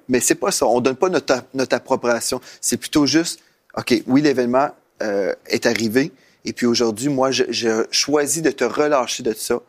Mais 0.09 0.19
c'est 0.19 0.35
pas 0.35 0.51
ça. 0.51 0.65
On 0.67 0.81
donne 0.81 0.95
pas 0.95 1.09
notre, 1.09 1.43
notre 1.53 1.75
appropriation. 1.75 2.41
C'est 2.59 2.77
plutôt 2.77 3.05
juste, 3.05 3.39
OK, 3.77 3.93
oui, 4.07 4.21
l'événement 4.21 4.69
euh, 5.01 5.33
est 5.47 5.65
arrivé. 5.65 6.11
Et 6.43 6.53
puis 6.53 6.65
aujourd'hui, 6.65 7.09
moi, 7.09 7.29
je, 7.31 7.43
je 7.49 7.85
choisis 7.91 8.41
de 8.41 8.49
te 8.51 8.63
relâcher 8.63 9.21
de 9.23 9.33
ça. 9.33 9.59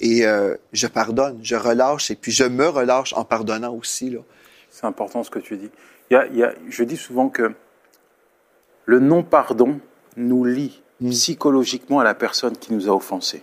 Et 0.00 0.26
euh, 0.26 0.54
je 0.72 0.86
pardonne, 0.88 1.38
je 1.42 1.54
relâche. 1.56 2.10
Et 2.10 2.16
puis 2.16 2.32
je 2.32 2.44
me 2.44 2.66
relâche 2.68 3.12
en 3.14 3.24
pardonnant 3.24 3.72
aussi. 3.74 4.10
Là. 4.10 4.20
C'est 4.70 4.86
important 4.86 5.22
ce 5.22 5.30
que 5.30 5.38
tu 5.38 5.56
dis. 5.56 5.70
Il 6.10 6.14
y 6.14 6.16
a- 6.16 6.26
il 6.26 6.36
y 6.36 6.42
a- 6.42 6.54
je 6.68 6.82
dis 6.84 6.96
souvent 6.96 7.28
que 7.28 7.52
le 8.84 9.00
non-pardon 9.00 9.80
nous 10.16 10.44
lie 10.44 10.82
psychologiquement 11.10 12.00
à 12.00 12.04
la 12.04 12.14
personne 12.14 12.56
qui 12.56 12.72
nous 12.72 12.88
a 12.88 12.92
offensés. 12.92 13.42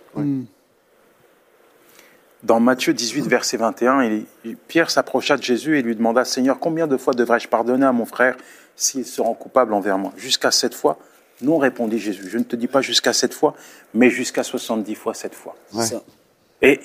Dans 2.44 2.60
Matthieu 2.60 2.92
18, 2.92 3.22
verset 3.26 3.56
21, 3.56 4.04
il- 4.04 4.26
il- 4.44 4.56
Pierre 4.56 4.90
s'approcha 4.90 5.36
de 5.36 5.42
Jésus 5.42 5.78
et 5.78 5.82
lui 5.82 5.96
demanda, 5.96 6.24
Seigneur, 6.24 6.58
combien 6.60 6.86
de 6.86 6.96
fois 6.98 7.14
devrais-je 7.14 7.48
pardonner 7.48 7.86
à 7.86 7.92
mon 7.92 8.04
frère 8.04 8.36
s'il 8.76 9.06
se 9.06 9.20
rend 9.22 9.32
coupable 9.34 9.72
envers 9.72 9.96
moi? 9.98 10.12
Jusqu'à 10.16 10.50
sept 10.50 10.74
fois 10.74 10.98
Non, 11.40 11.58
répondit 11.58 11.98
Jésus. 11.98 12.28
Je 12.30 12.38
ne 12.38 12.44
te 12.44 12.54
dis 12.54 12.68
pas 12.68 12.80
jusqu'à 12.80 13.12
sept 13.12 13.34
fois, 13.34 13.54
mais 13.92 14.08
jusqu'à 14.08 14.44
70 14.44 14.94
fois 14.94 15.14
sept 15.14 15.34
fois. 15.34 15.56
Ouais. 15.72 15.84
Ça. 15.84 16.00
Et 16.62 16.78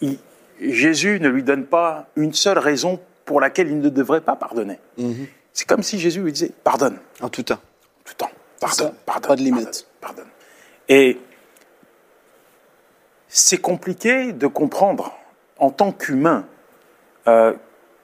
il- 0.00 0.18
Jésus 0.60 1.20
ne 1.20 1.28
lui 1.28 1.44
donne 1.44 1.66
pas 1.66 2.08
une 2.16 2.32
seule 2.34 2.58
raison 2.58 2.98
pour 3.24 3.40
laquelle 3.40 3.68
il 3.68 3.78
ne 3.78 3.88
devrait 3.90 4.20
pas 4.20 4.34
pardonner. 4.34 4.78
C'est 5.52 5.68
comme 5.68 5.84
si 5.84 6.00
Jésus 6.00 6.20
lui 6.20 6.32
disait 6.32 6.50
pardonne 6.64 6.98
En 7.20 7.28
tout 7.28 7.44
temps. 7.44 7.60
tout 8.04 8.12
le 8.12 8.14
temps, 8.14 8.30
pardonne, 8.60 8.92
pardonne, 9.06 9.28
Pas 9.28 9.36
de 9.36 9.42
limite. 9.42 9.86
pardonne, 10.00 10.24
pardonne. 10.24 10.32
Et 10.88 11.18
c'est 13.34 13.58
compliqué 13.58 14.32
de 14.32 14.46
comprendre 14.46 15.12
en 15.58 15.70
tant 15.70 15.90
qu'humain 15.92 16.46
euh, 17.26 17.54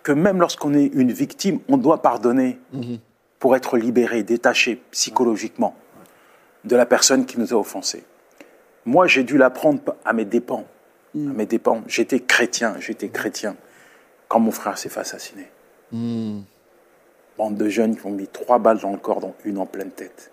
que 0.03 0.13
même 0.13 0.41
lorsqu'on 0.41 0.73
est 0.75 0.87
une 0.87 1.13
victime, 1.13 1.61
on 1.69 1.77
doit 1.77 2.01
pardonner 2.03 2.59
pour 3.39 3.55
être 3.55 3.77
libéré, 3.77 4.23
détaché 4.23 4.83
psychologiquement 4.91 5.75
de 6.65 6.77
la 6.77 6.87
personne 6.87 7.27
qui 7.27 7.39
nous 7.39 7.53
a 7.53 7.57
offensés. 7.57 8.05
Moi, 8.87 9.07
j'ai 9.07 9.23
dû 9.23 9.37
l'apprendre 9.37 9.81
à 10.05 10.13
mes 10.15 10.25
dépens. 10.25 10.65
À 11.15 11.19
mes 11.19 11.47
dépens. 11.47 11.83
J'étais 11.87 12.21
chrétien, 12.21 12.77
j'étais 12.81 13.09
chrétien 13.09 13.55
quand 14.29 14.41
mon 14.41 14.51
frère 14.51 14.79
s'est 14.79 14.89
fait 14.89 15.01
assassiner. 15.01 15.49
Bande 17.37 17.57
de 17.57 17.69
jeunes 17.69 17.97
qui 17.97 18.07
ont 18.07 18.11
mis 18.11 18.27
trois 18.29 18.59
balles 18.59 18.79
dans 18.81 18.91
le 18.93 18.99
corps, 18.99 19.21
dont 19.21 19.35
une 19.45 19.59
en 19.59 19.67
pleine 19.67 19.91
tête. 19.91 20.31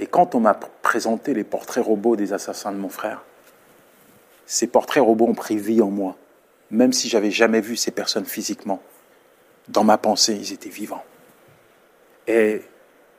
Et 0.00 0.06
quand 0.06 0.34
on 0.34 0.40
m'a 0.40 0.52
pr- 0.52 0.68
présenté 0.82 1.34
les 1.34 1.44
portraits 1.44 1.84
robots 1.84 2.16
des 2.16 2.32
assassins 2.32 2.72
de 2.72 2.78
mon 2.78 2.88
frère, 2.88 3.22
ces 4.48 4.66
portraits 4.66 5.02
robots 5.02 5.26
ont 5.26 5.34
pris 5.34 5.58
vie 5.58 5.82
en 5.82 5.90
moi. 5.90 6.16
Même 6.70 6.94
si 6.94 7.08
j'avais 7.08 7.30
jamais 7.30 7.60
vu 7.60 7.76
ces 7.76 7.90
personnes 7.90 8.24
physiquement, 8.24 8.80
dans 9.68 9.84
ma 9.84 9.98
pensée, 9.98 10.34
ils 10.34 10.52
étaient 10.54 10.70
vivants. 10.70 11.04
Et 12.26 12.62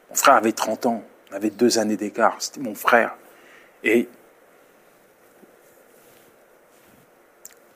mon 0.09 0.15
frère 0.15 0.33
avait 0.33 0.51
30 0.51 0.87
ans, 0.87 1.03
on 1.31 1.35
avait 1.35 1.51
deux 1.51 1.77
années 1.77 1.97
d'écart, 1.97 2.35
c'était 2.39 2.59
mon 2.61 2.73
frère. 2.73 3.15
Et 3.83 4.09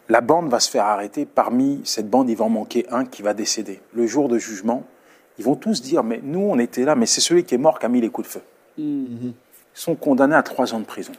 la 0.10 0.22
bande 0.22 0.50
va 0.50 0.60
se 0.60 0.72
faire 0.72 0.86
arrêter. 0.86 1.25
Parmi 1.27 1.81
cette 1.86 2.10
bande, 2.10 2.31
il 2.31 2.36
va 2.36 2.45
en 2.45 2.50
manquer 2.50 2.88
un 2.89 3.05
qui 3.05 3.22
va 3.22 3.36
décéder. 3.36 3.79
Le 3.93 4.07
jour 4.07 4.29
de 4.29 4.39
jugement, 4.39 4.83
ils 5.38 5.45
vont 5.45 5.55
tous 5.55 5.83
dire, 5.83 6.03
mais 6.03 6.19
nous, 6.24 6.41
on 6.41 6.57
était 6.57 6.86
là, 6.86 6.95
mais 6.95 7.05
c'est 7.05 7.22
celui 7.22 7.43
qui 7.43 7.53
est 7.53 7.60
mort 7.60 7.77
qui 7.77 7.86
a 7.86 7.89
mis 7.89 8.01
les 8.01 8.10
coups 8.10 8.27
de 8.27 8.33
feu. 8.33 8.41
Ils 8.79 9.33
sont 9.75 9.95
condamnés 9.95 10.36
à 10.36 10.43
trois 10.43 10.74
ans 10.74 10.79
de 10.79 10.86
prison. 10.86 11.13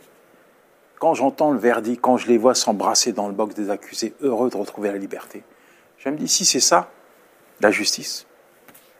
Quand 0.99 1.15
j'entends 1.15 1.51
le 1.53 1.59
verdict, 1.59 2.01
quand 2.01 2.17
je 2.17 2.29
les 2.29 2.39
vois 2.39 2.55
s'embrasser 2.55 3.13
dans 3.13 3.27
le 3.29 3.35
box 3.35 3.55
des 3.55 3.71
accusés, 3.71 4.15
heureux 4.21 4.49
de 4.51 4.57
retrouver 4.57 4.91
la 4.91 4.99
liberté, 4.99 5.43
je 5.99 6.09
me 6.09 6.17
dis, 6.17 6.29
si 6.29 6.45
c'est 6.45 6.61
ça, 6.61 6.91
la 7.61 7.71
justice, 7.71 8.27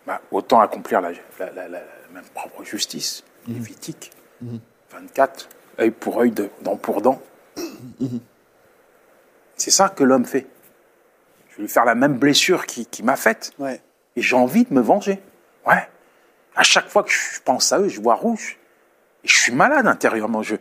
bah, 0.07 0.21
autant 0.31 0.61
accomplir 0.61 1.01
la, 1.01 1.13
la- 1.13 1.19
la- 1.39 1.69
la- 1.69 1.69
la 1.69 1.81
même 2.13 2.25
propre 2.35 2.63
justice, 2.65 3.25
lévitique. 3.49 4.11
24, 4.91 5.49
œil 5.81 5.91
pour 5.91 6.21
œil, 6.21 6.31
de- 6.31 6.51
dent 6.63 6.77
pour 6.77 7.01
dent. 7.01 7.21
C'est 9.57 9.71
ça 9.71 9.89
que 9.89 10.05
l'homme 10.05 10.25
fait. 10.25 10.47
Je 11.51 11.57
vais 11.59 11.63
lui 11.63 11.69
faire 11.69 11.85
la 11.85 11.95
même 11.95 12.15
blessure 12.15 12.67
qui, 12.67 12.87
qui 12.87 13.03
m'a 13.03 13.17
faite. 13.17 13.53
Ouais. 13.59 13.81
Et 14.17 14.23
j'ai 14.23 14.37
envie 14.37 14.65
de 14.65 14.75
me 14.75 14.81
venger. 14.81 15.21
Ouais. 15.67 15.89
À 16.57 16.63
chaque 16.63 16.89
fois 16.89 17.03
que 17.05 17.11
je 17.11 17.41
pense 17.45 17.73
à 17.73 17.79
eux, 17.81 17.89
je 17.89 18.01
vois 18.01 18.15
rouge. 18.17 18.59
Et 19.23 19.29
je 19.29 19.37
suis 19.37 19.53
malade 19.53 19.87
intérieurement. 19.87 20.43
Je 20.43 20.57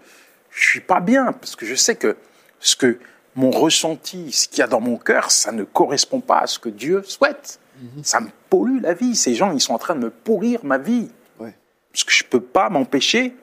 je 0.54 0.68
suis 0.68 0.80
pas 0.80 1.00
bien 1.00 1.34
parce 1.34 1.56
que 1.56 1.66
je 1.66 1.76
sais 1.76 1.96
que 1.96 2.16
ce 2.60 2.76
que 2.76 3.00
mon 3.36 3.52
ressenti, 3.52 4.32
ce 4.32 4.48
qu'il 4.48 4.60
y 4.60 4.62
a 4.62 4.68
dans 4.68 4.80
mon 4.80 4.98
cœur, 4.98 5.32
ça 5.32 5.52
ne 5.52 5.64
correspond 5.64 6.22
pas 6.22 6.40
à 6.40 6.48
ce 6.48 6.60
que 6.60 6.70
Dieu 6.70 7.04
souhaite. 7.04 7.60
Ça 8.04 8.22
me 8.22 8.30
pollue 8.50 8.80
la 8.82 8.94
vie. 8.94 9.16
Ces 9.16 9.34
gens, 9.34 9.52
ils 9.52 9.60
sont 9.60 9.74
en 9.74 9.80
train 9.80 9.96
de 9.96 10.00
me 10.00 10.10
pourrir 10.10 10.64
ma 10.64 10.78
vie. 10.78 11.10
Ouais. 11.40 11.56
Parce 11.92 12.04
que 12.04 12.12
je 12.12 12.24
peux 12.24 12.40
pas 12.40 12.70
m'empêcher 12.70 13.36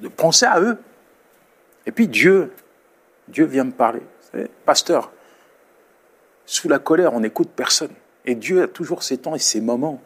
de 0.00 0.08
penser 0.08 0.46
à 0.46 0.60
eux. 0.60 0.78
Et 1.86 1.92
puis 1.92 2.08
Dieu, 2.08 2.52
Dieu 3.28 3.44
vient 3.44 3.64
me 3.64 3.72
parler. 3.72 4.00
Vous 4.00 4.30
savez, 4.32 4.50
pasteur, 4.64 5.12
sous 6.46 6.68
la 6.68 6.78
colère, 6.78 7.12
on 7.14 7.20
n'écoute 7.20 7.50
personne. 7.54 7.92
Et 8.24 8.34
Dieu 8.34 8.62
a 8.62 8.68
toujours 8.68 9.02
ses 9.02 9.18
temps 9.18 9.34
et 9.34 9.38
ses 9.38 9.60
moments 9.60 10.00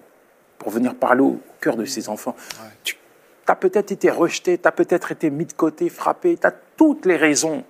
pour 0.59 0.71
venir 0.71 0.95
parler 0.95 1.23
au 1.23 1.40
cœur 1.61 1.76
de 1.76 1.85
ses 1.85 2.09
enfants. 2.09 2.37
Tu 2.83 2.97
as 3.52 3.56
peut-être 3.56 3.92
été 3.92 4.10
rejeté, 4.10 4.58
tu 4.58 4.68
as 4.68 4.72
peut-être 4.72 5.12
été 5.12 5.30
mis 5.30 5.46
de 5.46 5.52
côté, 5.52 5.88
frappé, 5.88 6.36
tu 6.36 6.46
as 6.46 6.54
toutes 6.76 7.06
les 7.06 7.16
raisons 7.16 7.64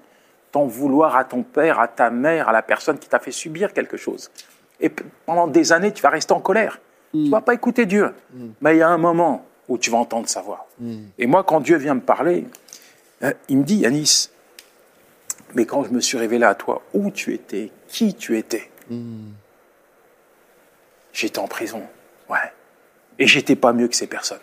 d'en 0.52 0.66
vouloir 0.66 1.16
à 1.16 1.24
ton 1.24 1.42
père, 1.42 1.80
à 1.80 1.88
ta 1.88 2.10
mère, 2.10 2.48
à 2.48 2.52
la 2.52 2.62
personne 2.62 2.98
qui 2.98 3.08
t'a 3.08 3.18
fait 3.18 3.32
subir 3.32 3.72
quelque 3.72 3.96
chose. 3.96 4.30
Et 4.80 4.90
pendant 5.24 5.46
des 5.46 5.72
années, 5.72 5.92
tu 5.92 6.02
vas 6.02 6.10
rester 6.10 6.32
en 6.32 6.40
colère. 6.40 6.80
Tu 7.12 7.18
ne 7.18 7.30
vas 7.30 7.40
pas 7.40 7.54
écouter 7.54 7.86
Dieu. 7.86 8.12
Mais 8.60 8.76
il 8.76 8.78
y 8.78 8.82
a 8.82 8.88
un 8.88 8.98
moment 8.98 9.46
où 9.68 9.78
tu 9.78 9.90
vas 9.90 9.98
entendre 9.98 10.28
sa 10.28 10.42
voix. 10.42 10.68
Et 11.18 11.26
moi, 11.26 11.44
quand 11.44 11.60
Dieu 11.60 11.76
vient 11.76 11.94
me 11.94 12.00
parler, 12.00 12.46
euh, 13.22 13.32
il 13.48 13.58
me 13.58 13.64
dit, 13.64 13.76
Yanis, 13.76 14.30
mais 15.54 15.64
quand 15.64 15.84
je 15.84 15.90
me 15.90 16.00
suis 16.00 16.18
révélé 16.18 16.44
à 16.44 16.54
toi, 16.54 16.82
où 16.92 17.10
tu 17.10 17.32
étais, 17.32 17.70
qui 17.88 18.14
tu 18.14 18.36
étais, 18.36 18.70
j'étais 21.12 21.38
en 21.38 21.48
prison. 21.48 21.82
Ouais. 22.28 22.52
Et 23.18 23.26
j'étais 23.26 23.56
pas 23.56 23.72
mieux 23.72 23.88
que 23.88 23.96
ces 23.96 24.06
personnes. 24.06 24.40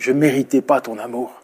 Je 0.00 0.12
méritais 0.12 0.62
pas 0.62 0.80
ton 0.80 0.98
amour. 0.98 1.42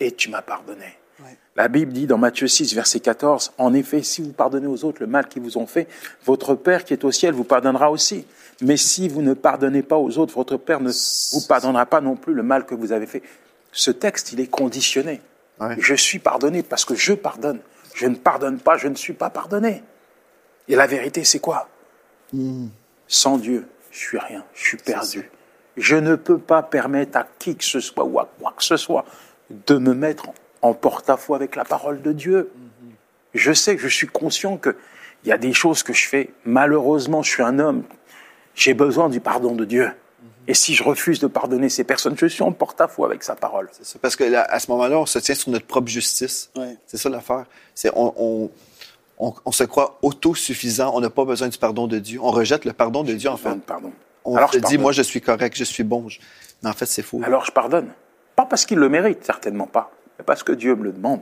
Et 0.00 0.10
tu 0.10 0.30
m'as 0.30 0.42
pardonné. 0.42 0.86
Ouais. 1.20 1.36
La 1.54 1.68
Bible 1.68 1.92
dit 1.92 2.06
dans 2.06 2.18
Matthieu 2.18 2.48
6, 2.48 2.74
verset 2.74 2.98
14, 2.98 3.52
En 3.58 3.74
effet, 3.74 4.02
si 4.02 4.22
vous 4.22 4.32
pardonnez 4.32 4.66
aux 4.66 4.84
autres 4.84 5.00
le 5.00 5.06
mal 5.06 5.28
qu'ils 5.28 5.42
vous 5.42 5.58
ont 5.58 5.66
fait, 5.66 5.86
votre 6.24 6.54
Père 6.54 6.84
qui 6.84 6.94
est 6.94 7.04
au 7.04 7.12
ciel 7.12 7.34
vous 7.34 7.44
pardonnera 7.44 7.90
aussi. 7.90 8.26
Mais 8.62 8.78
si 8.78 9.08
vous 9.08 9.22
ne 9.22 9.34
pardonnez 9.34 9.82
pas 9.82 9.98
aux 9.98 10.18
autres, 10.18 10.34
votre 10.34 10.56
Père 10.56 10.80
ne 10.80 10.90
vous 10.90 11.46
pardonnera 11.46 11.84
pas 11.86 12.00
non 12.00 12.16
plus 12.16 12.32
le 12.32 12.42
mal 12.42 12.64
que 12.64 12.74
vous 12.74 12.90
avez 12.90 13.06
fait. 13.06 13.22
Ce 13.70 13.90
texte, 13.90 14.32
il 14.32 14.40
est 14.40 14.46
conditionné. 14.46 15.20
Ouais. 15.60 15.76
Je 15.78 15.94
suis 15.94 16.18
pardonné 16.18 16.62
parce 16.62 16.84
que 16.84 16.94
je 16.94 17.12
pardonne. 17.12 17.60
Je 17.94 18.06
ne 18.06 18.16
pardonne 18.16 18.58
pas, 18.58 18.78
je 18.78 18.88
ne 18.88 18.96
suis 18.96 19.12
pas 19.12 19.30
pardonné. 19.30 19.82
Et 20.68 20.74
la 20.74 20.86
vérité, 20.86 21.22
c'est 21.22 21.38
quoi? 21.38 21.68
Sans 23.06 23.36
Dieu, 23.38 23.66
je 23.90 23.98
suis 23.98 24.18
rien, 24.18 24.44
je 24.54 24.62
suis 24.64 24.76
perdu. 24.78 25.30
Je 25.76 25.96
ne 25.96 26.14
peux 26.14 26.38
pas 26.38 26.62
permettre 26.62 27.18
à 27.18 27.26
qui 27.38 27.56
que 27.56 27.64
ce 27.64 27.80
soit 27.80 28.04
ou 28.04 28.18
à 28.18 28.28
quoi 28.38 28.54
que 28.56 28.64
ce 28.64 28.76
soit 28.76 29.04
de 29.50 29.76
me 29.76 29.94
mettre 29.94 30.26
en 30.62 30.72
porte-à-faux 30.72 31.34
avec 31.34 31.56
la 31.56 31.64
parole 31.64 32.00
de 32.02 32.12
Dieu. 32.12 32.50
Je 33.34 33.52
sais 33.52 33.76
que 33.76 33.82
je 33.82 33.88
suis 33.88 34.06
conscient 34.06 34.56
qu'il 34.56 34.74
y 35.24 35.32
a 35.32 35.38
des 35.38 35.52
choses 35.52 35.82
que 35.82 35.92
je 35.92 36.06
fais. 36.06 36.30
Malheureusement, 36.44 37.22
je 37.22 37.30
suis 37.30 37.42
un 37.42 37.58
homme. 37.58 37.82
J'ai 38.54 38.74
besoin 38.74 39.08
du 39.08 39.20
pardon 39.20 39.54
de 39.54 39.64
Dieu. 39.64 39.90
Et 40.46 40.54
si 40.54 40.74
je 40.74 40.84
refuse 40.84 41.20
de 41.20 41.26
pardonner 41.26 41.68
ces 41.68 41.84
personnes, 41.84 42.16
je 42.18 42.26
suis 42.26 42.42
en 42.42 42.52
porte-à-faux 42.52 43.04
avec 43.04 43.22
sa 43.24 43.34
parole. 43.34 43.68
C'est 43.72 43.84
ça. 43.84 43.98
Parce 44.00 44.14
que 44.14 44.24
là, 44.24 44.46
à 44.48 44.60
ce 44.60 44.70
moment-là, 44.70 44.98
on 44.98 45.06
se 45.06 45.18
tient 45.18 45.34
sur 45.34 45.50
notre 45.50 45.66
propre 45.66 45.88
justice. 45.88 46.50
C'est 46.86 46.98
ça 46.98 47.08
l'affaire. 47.08 47.46
C'est 47.74 47.90
on, 47.94 48.14
on, 48.16 48.50
on, 49.18 49.34
on 49.44 49.52
se 49.52 49.64
croit 49.64 49.98
autosuffisant. 50.02 50.92
On 50.94 51.00
n'a 51.00 51.10
pas 51.10 51.24
besoin 51.24 51.48
du 51.48 51.58
pardon 51.58 51.86
de 51.86 51.98
Dieu. 51.98 52.20
On 52.22 52.30
rejette 52.30 52.64
le 52.64 52.72
pardon 52.72 53.02
de 53.02 53.14
Dieu, 53.14 53.30
en 53.30 53.36
fait. 53.38 53.58
Pardon. 53.66 53.92
On 54.24 54.36
Alors 54.36 54.50
se 54.50 54.54
je 54.54 54.58
dit, 54.58 54.62
pardonne. 54.62 54.80
moi, 54.80 54.92
je 54.92 55.02
suis 55.02 55.20
correct, 55.20 55.56
je 55.56 55.64
suis 55.64 55.82
bon. 55.84 56.08
Je- 56.08 56.18
Mais 56.62 56.70
en 56.70 56.72
fait, 56.72 56.86
c'est 56.86 57.02
faux. 57.02 57.20
Alors 57.24 57.44
je 57.44 57.52
pardonne. 57.52 57.88
Pas 58.36 58.46
parce 58.46 58.64
qu'il 58.64 58.78
le 58.78 58.88
mérite, 58.88 59.24
certainement 59.24 59.66
pas, 59.66 59.92
mais 60.18 60.24
parce 60.24 60.42
que 60.42 60.52
Dieu 60.52 60.74
me 60.74 60.84
le 60.84 60.92
demande. 60.92 61.20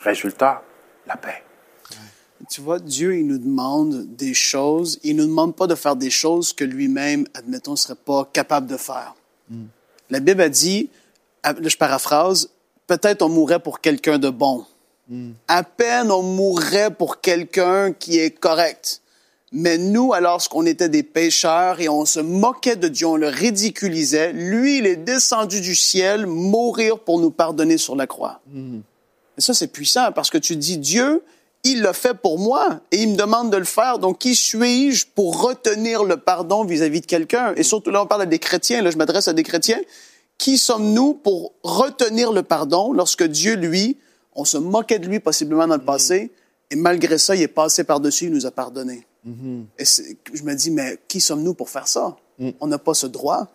Résultat, 0.00 0.62
la 1.06 1.16
paix. 1.16 1.42
Tu 2.48 2.60
vois, 2.60 2.78
Dieu, 2.78 3.16
il 3.16 3.26
nous 3.26 3.38
demande 3.38 4.14
des 4.14 4.32
choses. 4.32 5.00
Il 5.02 5.16
nous 5.16 5.26
demande 5.26 5.56
pas 5.56 5.66
de 5.66 5.74
faire 5.74 5.96
des 5.96 6.10
choses 6.10 6.52
que 6.52 6.64
lui-même, 6.64 7.26
admettons, 7.34 7.74
serait 7.76 7.96
pas 7.96 8.28
capable 8.32 8.66
de 8.68 8.76
faire. 8.76 9.14
La 10.10 10.20
Bible 10.20 10.40
a 10.40 10.48
dit, 10.48 10.88
je 11.44 11.76
paraphrase, 11.76 12.50
peut-être 12.86 13.22
on 13.22 13.28
mourrait 13.28 13.58
pour 13.60 13.80
quelqu'un 13.80 14.18
de 14.18 14.30
bon. 14.30 14.64
À 15.48 15.62
peine 15.64 16.10
on 16.12 16.22
mourrait 16.22 16.90
pour 16.90 17.20
quelqu'un 17.20 17.92
qui 17.92 18.18
est 18.18 18.30
correct. 18.30 19.00
Mais 19.50 19.78
nous, 19.78 20.12
alors 20.12 20.46
qu'on 20.48 20.66
était 20.66 20.90
des 20.90 21.02
pécheurs 21.02 21.80
et 21.80 21.88
on 21.88 22.04
se 22.04 22.20
moquait 22.20 22.76
de 22.76 22.88
Dieu, 22.88 23.06
on 23.06 23.16
le 23.16 23.28
ridiculisait, 23.28 24.32
lui, 24.32 24.78
il 24.78 24.86
est 24.86 24.96
descendu 24.96 25.60
du 25.60 25.74
ciel 25.74 26.26
mourir 26.26 26.98
pour 26.98 27.18
nous 27.18 27.30
pardonner 27.30 27.78
sur 27.78 27.96
la 27.96 28.06
croix. 28.06 28.42
Et 29.38 29.40
ça, 29.40 29.54
c'est 29.54 29.68
puissant 29.68 30.12
parce 30.12 30.28
que 30.28 30.38
tu 30.38 30.56
dis, 30.56 30.76
Dieu, 30.76 31.22
il 31.64 31.80
l'a 31.80 31.92
fait 31.92 32.14
pour 32.14 32.38
moi 32.38 32.80
et 32.90 33.02
il 33.02 33.10
me 33.10 33.16
demande 33.16 33.50
de 33.50 33.56
le 33.56 33.64
faire. 33.64 33.98
Donc, 33.98 34.18
qui 34.18 34.34
suis-je 34.34 35.06
pour 35.14 35.42
retenir 35.42 36.04
le 36.04 36.18
pardon 36.18 36.64
vis-à-vis 36.64 37.00
de 37.00 37.06
quelqu'un? 37.06 37.54
Et 37.56 37.62
surtout, 37.62 37.90
là, 37.90 38.02
on 38.02 38.06
parle 38.06 38.22
à 38.22 38.26
des 38.26 38.38
chrétiens, 38.38 38.82
là, 38.82 38.90
je 38.90 38.96
m'adresse 38.96 39.28
à 39.28 39.32
des 39.32 39.42
chrétiens. 39.42 39.80
Qui 40.36 40.58
sommes-nous 40.58 41.14
pour 41.14 41.54
retenir 41.62 42.32
le 42.32 42.42
pardon 42.42 42.92
lorsque 42.92 43.24
Dieu, 43.24 43.54
lui, 43.54 43.96
on 44.34 44.44
se 44.44 44.56
moquait 44.58 44.98
de 44.98 45.08
lui 45.08 45.20
possiblement 45.20 45.66
dans 45.66 45.76
le 45.76 45.84
passé, 45.84 46.30
et 46.70 46.76
malgré 46.76 47.18
ça, 47.18 47.34
il 47.34 47.42
est 47.42 47.48
passé 47.48 47.82
par-dessus, 47.82 48.26
il 48.26 48.32
nous 48.32 48.46
a 48.46 48.50
pardonné. 48.50 49.06
Et 49.78 49.84
je 49.84 50.42
me 50.42 50.54
dis, 50.54 50.70
mais 50.70 50.98
qui 51.08 51.20
sommes-nous 51.20 51.54
pour 51.54 51.68
faire 51.70 51.88
ça? 51.88 52.16
On 52.60 52.66
n'a 52.66 52.78
pas 52.78 52.94
ce 52.94 53.06
droit. 53.06 53.48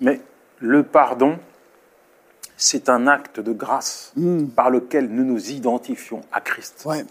Mais 0.00 0.20
le 0.60 0.82
pardon, 0.82 1.38
c'est 2.56 2.88
un 2.88 3.06
acte 3.06 3.40
de 3.40 3.52
grâce 3.52 4.12
par 4.54 4.70
lequel 4.70 5.08
nous 5.08 5.24
nous 5.24 5.50
identifions 5.50 6.20
à 6.32 6.40
Christ, 6.40 6.82
Ouais, 6.86 7.04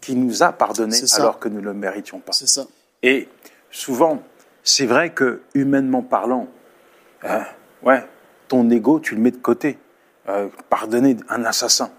qui 0.00 0.14
nous 0.16 0.42
a 0.42 0.52
pardonné 0.52 0.96
alors 1.22 1.38
que 1.38 1.48
nous 1.48 1.60
ne 1.60 1.64
le 1.66 1.74
méritions 1.74 2.20
pas. 2.20 2.32
c'est 2.32 2.46
ça. 2.48 2.66
Et 3.02 3.28
souvent, 3.70 4.22
c'est 4.62 4.86
vrai 4.86 5.12
que, 5.12 5.42
humainement 5.54 6.02
parlant, 6.02 6.48
euh, 7.24 7.40
ouais, 7.82 8.02
ton 8.48 8.68
ego, 8.70 8.98
tu 9.00 9.14
le 9.14 9.20
mets 9.20 9.30
de 9.30 9.36
côté. 9.36 9.78
Euh, 10.28 10.48
pardonner 10.70 11.16
un 11.28 11.44
assassin 11.44 11.90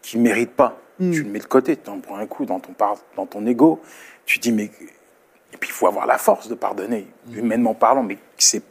qui 0.00 0.16
ne 0.16 0.22
mérite 0.22 0.52
pas, 0.52 0.78
tu 0.98 1.22
le 1.24 1.30
mets 1.30 1.40
de 1.40 1.44
côté, 1.44 1.76
tu 1.76 1.90
en 1.90 2.00
prends 2.00 2.16
un 2.16 2.26
coup 2.26 2.46
dans 2.46 2.58
ton, 2.60 2.72
par- 2.72 2.96
dans 3.16 3.26
ton 3.26 3.44
ego, 3.46 3.80
tu 4.24 4.38
dis, 4.38 4.52
mais. 4.52 4.70
Et 5.52 5.56
puis, 5.56 5.70
il 5.70 5.72
faut 5.72 5.86
avoir 5.86 6.06
la 6.06 6.18
force 6.18 6.48
de 6.48 6.54
pardonner, 6.54 7.06
humainement 7.32 7.74
parlant, 7.74 8.02
mais 8.02 8.18
c'est, 8.38 8.62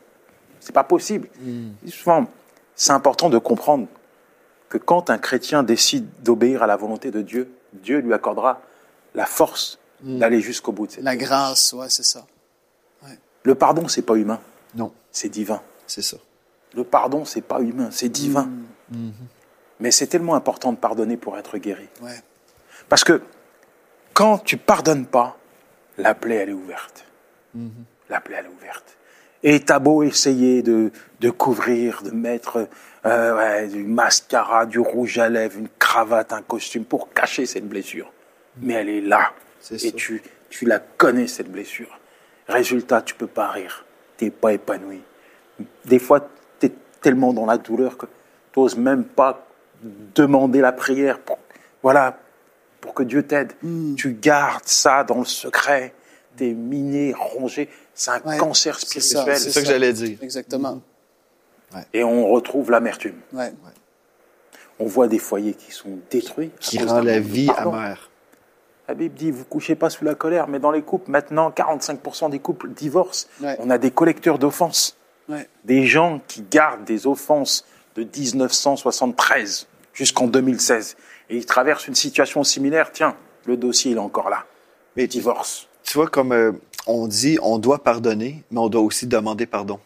c'est 0.60 0.72
pas 0.72 0.84
possible. 0.84 1.28
Et 1.86 1.92
souvent, 1.92 2.26
c'est 2.76 2.94
important 2.94 3.30
de 3.30 3.38
comprendre 3.38 3.88
que 4.70 4.78
quand 4.78 5.10
un 5.10 5.18
chrétien 5.18 5.64
décide 5.64 6.08
d'obéir 6.24 6.64
à 6.64 6.68
la 6.68 6.76
volonté 6.78 7.12
de 7.12 7.22
Dieu, 7.22 7.52
Dieu 7.74 8.00
lui 8.00 8.14
accordera 8.14 8.62
la 9.16 9.26
force 9.26 9.80
d'aller 10.02 10.40
jusqu'au 10.42 10.72
bout 10.72 10.88
de 10.88 10.92
cette 10.94 11.04
La 11.04 11.16
grâce, 11.18 11.74
ouais, 11.74 11.90
c'est 11.90 12.04
ça. 12.06 12.26
le 13.44 13.56
pardon, 13.56 13.88
c'est 13.88 14.02
pas 14.04 14.16
humain, 14.16 14.40
Non, 14.76 14.94
c'est 15.12 15.30
divin. 15.30 15.62
c'est 15.88 16.02
ça. 16.04 16.18
Le 16.76 16.84
pardon, 16.84 17.26
c'est 17.26 17.42
pas 17.42 17.60
humain, 17.62 17.90
c'est 17.92 18.10
divin. 18.10 18.48
Mais 19.80 19.92
c'est 19.92 20.08
tellement 20.08 20.36
important 20.36 20.72
de 20.72 20.78
pardonner 20.78 21.18
pour 21.18 21.38
être 21.38 21.58
guéri. 21.58 21.88
Ouais. 22.02 22.22
Parce 22.90 23.04
que 23.04 23.22
quand 24.14 24.38
tu 24.40 24.58
pardonnes 24.58 25.06
pas, 25.06 25.38
la 26.00 26.16
plaie, 26.16 26.36
elle 26.36 26.50
est 26.50 26.54
ouverte. 26.54 27.06
La 28.10 28.22
plaie, 28.22 28.38
elle 28.40 28.46
est 28.46 28.50
ouverte. 28.50 28.98
Et 29.44 29.60
t'as 29.60 29.80
beau 29.80 30.04
essayer 30.04 30.62
de, 30.62 30.92
de 31.20 31.30
couvrir, 31.30 32.02
de 32.04 32.12
mettre 32.12 32.68
euh, 33.06 33.36
ouais, 33.36 33.68
du 33.68 33.84
mascara, 33.84 34.66
du 34.66 34.80
rouge 34.80 35.18
à 35.18 35.30
lèvres, 35.30 35.60
une 35.60 35.70
cravate, 35.80 36.34
un 36.34 36.42
costume 36.42 36.84
pour 36.84 37.14
cacher 37.14 37.46
cette 37.46 37.68
blessure. 37.68 38.12
Mais 38.62 38.74
elle 38.74 38.90
est 38.90 39.02
là. 39.02 39.32
Et 39.72 39.92
tu, 39.94 40.22
tu 40.50 40.66
la 40.66 40.80
connais, 40.80 41.28
cette 41.28 41.52
blessure. 41.52 42.00
Résultat, 42.48 43.02
tu 43.02 43.16
peux 43.16 43.28
pas 43.28 43.50
rire. 43.50 43.86
T'es 44.18 44.30
pas 44.30 44.54
épanoui. 44.54 45.02
Des 45.86 46.00
fois, 46.00 46.28
tu 46.60 46.66
es 46.66 46.72
tellement 47.00 47.32
dans 47.32 47.46
la 47.46 47.58
douleur 47.58 47.98
que 47.98 48.08
tu 48.52 48.60
n'oses 48.60 48.78
même 48.78 49.06
pas 49.06 49.48
demander 50.16 50.60
la 50.60 50.74
prière 50.74 51.20
pour, 51.20 51.38
voilà, 51.82 52.18
pour 52.82 52.94
que 52.94 53.04
Dieu 53.04 53.24
t'aide. 53.24 53.54
Tu 53.98 54.14
gardes 54.14 54.66
ça 54.68 55.04
dans 55.04 55.20
le 55.20 55.26
secret. 55.26 55.94
Tu 56.38 56.50
es 56.50 56.54
miné, 56.54 57.14
rongé. 57.18 57.70
C'est 57.94 58.12
un 58.12 58.22
Ouais, 58.22 58.38
cancer 58.38 58.80
c'est 58.80 59.00
spirituel. 59.02 59.38
ça, 59.38 59.44
C'est 59.44 59.52
ça 59.52 59.62
que 59.62 59.68
j'allais 59.68 59.94
dire. 59.94 60.18
Exactement. 60.22 60.82
Et 61.94 62.04
on 62.04 62.28
retrouve 62.30 62.72
l'amertume. 62.72 63.16
Ouais. 63.34 63.54
On 64.80 64.86
voit 64.86 65.08
des 65.08 65.20
foyers 65.20 65.54
qui 65.54 65.72
sont 65.72 66.00
détruits. 66.10 66.52
Qui 66.60 66.80
rend 66.84 67.02
la 67.02 67.20
vie 67.20 67.48
pardon. 67.48 67.74
amère. 67.74 68.10
La 68.88 68.96
Bible 68.96 69.14
dit, 69.14 69.30
vous 69.30 69.44
couchez 69.46 69.76
pas 69.76 69.90
sous 69.92 70.04
la 70.04 70.16
colère, 70.16 70.48
mais 70.48 70.58
dans 70.58 70.72
les 70.72 70.82
couples, 70.82 71.12
maintenant, 71.12 71.52
45% 71.52 72.32
des 72.32 72.40
couples 72.40 72.70
divorcent. 72.70 73.28
Ouais. 73.42 73.56
On 73.60 73.70
a 73.70 73.78
des 73.78 73.92
collecteurs 73.92 74.40
d'offenses. 74.40 74.98
Ouais. 75.28 75.48
Des 75.66 75.86
gens 75.86 76.22
qui 76.28 76.42
gardent 76.42 76.86
des 76.86 77.06
offenses 77.06 77.66
de 77.96 78.04
1973 78.04 79.68
jusqu'en 80.00 80.28
2016. 80.28 80.96
Et 81.30 81.36
ils 81.38 81.46
traversent 81.46 81.88
une 81.88 81.94
situation 81.96 82.44
similaire. 82.44 82.92
Tiens, 82.92 83.16
le 83.46 83.58
dossier, 83.58 83.92
il 83.92 83.98
est 83.98 84.00
encore 84.00 84.30
là. 84.30 84.46
Mais 84.96 85.06
divorce. 85.08 85.68
Tu 85.84 85.94
vois, 85.98 86.08
comme 86.08 86.32
euh, 86.32 86.54
on 86.88 87.06
dit, 87.08 87.38
on 87.42 87.60
doit 87.60 87.84
pardonner, 87.84 88.44
mais 88.50 88.60
on 88.60 88.70
doit 88.70 88.82
aussi 88.82 89.06
demander 89.08 89.46
pardon. 89.46 89.80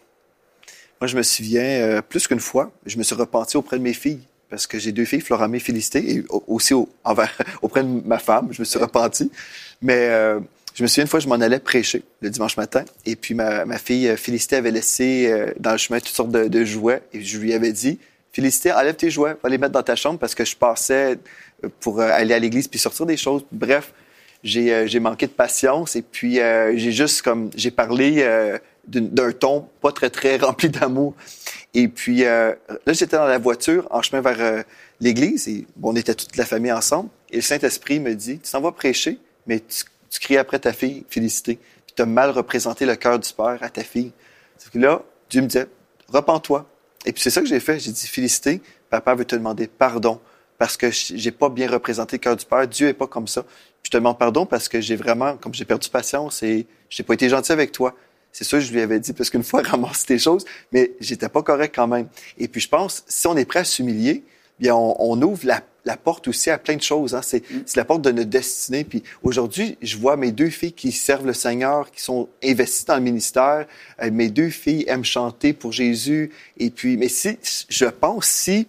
Moi, 1.02 1.08
je 1.08 1.18
me 1.18 1.24
souviens, 1.24 1.64
euh, 1.64 2.02
plus 2.02 2.28
qu'une 2.28 2.40
fois, 2.40 2.72
je 2.86 2.98
me 2.98 3.04
suis 3.04 3.16
repenti 3.16 3.58
auprès 3.58 3.78
de 3.78 3.84
mes 3.84 3.94
filles, 3.94 4.22
parce 4.50 4.68
que 4.68 4.78
j'ai 4.80 4.92
deux 4.92 5.06
filles, 5.06 5.20
Floramé 5.22 5.58
et 5.58 5.60
Félicité, 5.60 6.16
et 6.18 6.24
au- 6.30 6.44
aussi 6.48 6.74
au- 6.74 6.88
envers, 7.04 7.36
auprès 7.62 7.84
de 7.84 7.90
ma 8.06 8.20
femme, 8.20 8.50
je 8.52 8.62
me 8.62 8.66
suis 8.66 8.80
repenti. 8.80 9.32
Mais 9.82 10.08
euh, 10.10 10.40
je 10.76 10.84
me 10.84 10.88
souviens 10.88 11.04
une 11.06 11.10
fois, 11.10 11.20
je 11.20 11.28
m'en 11.28 11.36
allais 11.42 11.60
prêcher 11.60 12.04
le 12.22 12.30
dimanche 12.30 12.56
matin, 12.56 12.86
et 13.06 13.16
puis 13.16 13.34
ma, 13.34 13.66
ma 13.66 13.78
fille 13.80 14.08
euh, 14.08 14.16
Félicité 14.16 14.56
avait 14.58 14.72
laissé 14.72 15.30
euh, 15.32 15.52
dans 15.60 15.72
le 15.72 15.78
chemin 15.78 16.00
toutes 16.00 16.16
sortes 16.16 16.32
de, 16.32 16.48
de 16.48 16.64
jouets, 16.64 17.02
et 17.12 17.22
je 17.22 17.38
lui 17.40 17.54
avais 17.54 17.74
dit, 17.74 18.00
Félicité, 18.34 18.72
enlève 18.72 18.96
tes 18.96 19.10
jouets, 19.10 19.36
va 19.42 19.50
les 19.50 19.58
mettre 19.58 19.74
dans 19.74 19.84
ta 19.84 19.96
chambre, 19.96 20.20
parce 20.20 20.36
que 20.36 20.44
je 20.44 20.56
passais 20.56 21.18
euh, 21.64 21.70
pour 21.80 22.02
euh, 22.02 22.10
aller 22.12 22.34
à 22.34 22.40
l'église 22.40 22.68
puis 22.68 22.80
sortir 22.80 23.06
des 23.06 23.16
choses. 23.16 23.46
Bref, 23.52 23.94
j'ai 24.44 24.74
euh, 24.74 24.88
j'ai 24.88 25.00
manqué 25.00 25.26
de 25.28 25.32
patience 25.32 25.96
et 25.96 26.02
puis 26.02 26.40
euh, 26.40 26.74
j'ai 26.76 26.92
juste 26.92 27.22
comme 27.22 27.50
j'ai 27.56 27.72
parlé 27.72 28.18
euh, 28.20 28.58
d'un 28.88 29.32
ton 29.32 29.70
pas 29.82 29.92
très 29.92 30.10
très 30.10 30.38
rempli 30.42 30.70
d'amour. 30.70 31.16
Et 31.74 31.88
puis 31.88 32.26
euh, 32.26 32.54
là 32.86 32.94
j'étais 32.94 33.16
dans 33.16 33.26
la 33.26 33.38
voiture 33.38 33.88
en 33.90 34.02
chemin 34.02 34.22
vers 34.22 34.64
l'église 35.00 35.48
et 35.48 35.66
bon, 35.78 35.94
on 35.94 35.96
était 35.96 36.14
toute 36.14 36.36
la 36.36 36.46
famille 36.46 36.72
ensemble. 36.72 37.10
Et 37.32 37.38
le 37.38 37.42
Saint 37.42 37.60
Esprit 37.60 38.00
me 38.00 38.14
dit 38.14 38.40
tu 38.40 38.52
t'en 38.52 38.62
vas 38.62 38.72
prêcher 38.72 39.18
mais 39.48 39.60
tu, 39.60 39.84
tu 40.10 40.20
cries 40.20 40.38
après 40.38 40.60
ta 40.60 40.74
fille 40.74 41.06
félicité. 41.10 41.58
Puis 41.86 41.96
tu 41.96 42.02
as 42.02 42.06
mal 42.06 42.30
représenté 42.30 42.86
le 42.86 42.96
cœur 42.96 43.20
du 43.20 43.32
père 43.32 43.58
à 43.62 43.70
ta 43.70 43.84
fille. 43.84 44.12
Que 44.72 44.80
là 44.80 45.02
Dieu 45.30 45.42
me 45.42 45.48
disait 45.48 45.68
repens-toi 46.10 46.70
et 47.06 47.12
puis 47.12 47.22
c'est 47.22 47.30
ça 47.30 47.42
que 47.42 47.48
j'ai 47.48 47.60
fait 47.60 47.80
j'ai 47.80 47.92
dit 47.92 48.08
félicité 48.08 48.62
papa 48.90 49.16
veut 49.16 49.26
te 49.26 49.36
demander 49.36 49.68
pardon 49.68 50.20
parce 50.58 50.78
que 50.78 50.90
j'ai 50.92 51.32
pas 51.32 51.50
bien 51.50 51.70
représenté 51.70 52.18
le 52.18 52.22
cœur 52.22 52.36
du 52.36 52.46
Père. 52.46 52.68
Dieu 52.68 52.88
est 52.88 52.94
pas 52.94 53.08
comme 53.08 53.28
ça. 53.28 53.44
Puis 53.44 53.86
je 53.86 53.92
te 53.92 53.98
demande 53.98 54.18
pardon 54.18 54.46
parce 54.46 54.70
que 54.70 54.80
j'ai 54.80 54.96
vraiment, 54.96 55.36
comme 55.36 55.54
j'ai 55.54 55.66
perdu 55.66 55.90
patience 55.90 56.44
et 56.44 56.68
j'ai 56.90 57.04
pas 57.04 57.16
été 57.16 57.28
gentil 57.28 57.52
avec 57.52 57.72
toi. 57.72 57.96
C'est 58.32 58.50
que 58.50 58.60
je 58.60 58.72
lui 58.72 58.82
avais 58.82 59.00
dit 59.00 59.14
parce 59.14 59.30
qu'une 59.30 59.44
fois, 59.44 59.62
ramasse 59.66 60.06
tes 60.06 60.18
choses, 60.18 60.46
mais 60.72 60.94
j'étais 61.00 61.30
pas 61.30 61.44
correct 61.44 61.74
quand 61.76 61.88
même. 61.88 62.08
Et 62.38 62.48
puis 62.48 62.62
je 62.62 62.70
pense, 62.70 63.04
si 63.08 63.28
on 63.28 63.36
est 63.36 63.46
prêt 63.46 63.60
à 63.60 63.64
s'humilier, 63.64 64.24
bien 64.60 64.76
on, 64.76 64.96
on 65.00 65.22
ouvre 65.22 65.46
la, 65.46 65.62
la 65.86 65.98
porte 65.98 66.28
aussi 66.28 66.50
à 66.50 66.58
plein 66.58 66.76
de 66.76 66.82
choses. 66.82 67.16
Hein. 67.16 67.22
C'est 67.22 67.44
c'est 67.66 67.78
la 67.78 67.86
porte 67.86 68.02
de 68.02 68.12
notre 68.12 68.30
destinée. 68.30 68.84
Puis 68.84 69.04
aujourd'hui, 69.22 69.78
je 69.82 69.98
vois 69.98 70.16
mes 70.18 70.32
deux 70.32 70.50
filles 70.50 70.74
qui 70.74 70.92
servent 70.92 71.26
le 71.26 71.34
Seigneur, 71.34 71.92
qui 71.92 72.02
sont 72.02 72.30
investies 72.44 72.86
dans 72.86 72.96
le 72.96 73.02
ministère. 73.02 73.66
Euh, 74.02 74.10
mes 74.12 74.30
deux 74.30 74.50
filles 74.50 74.86
aiment 74.88 75.06
chanter 75.06 75.54
pour 75.54 75.72
Jésus. 75.72 76.32
Et 76.58 76.70
puis, 76.70 76.98
mais 76.98 77.10
si, 77.10 77.38
je 77.70 77.86
pense 77.86 78.26
si 78.26 78.68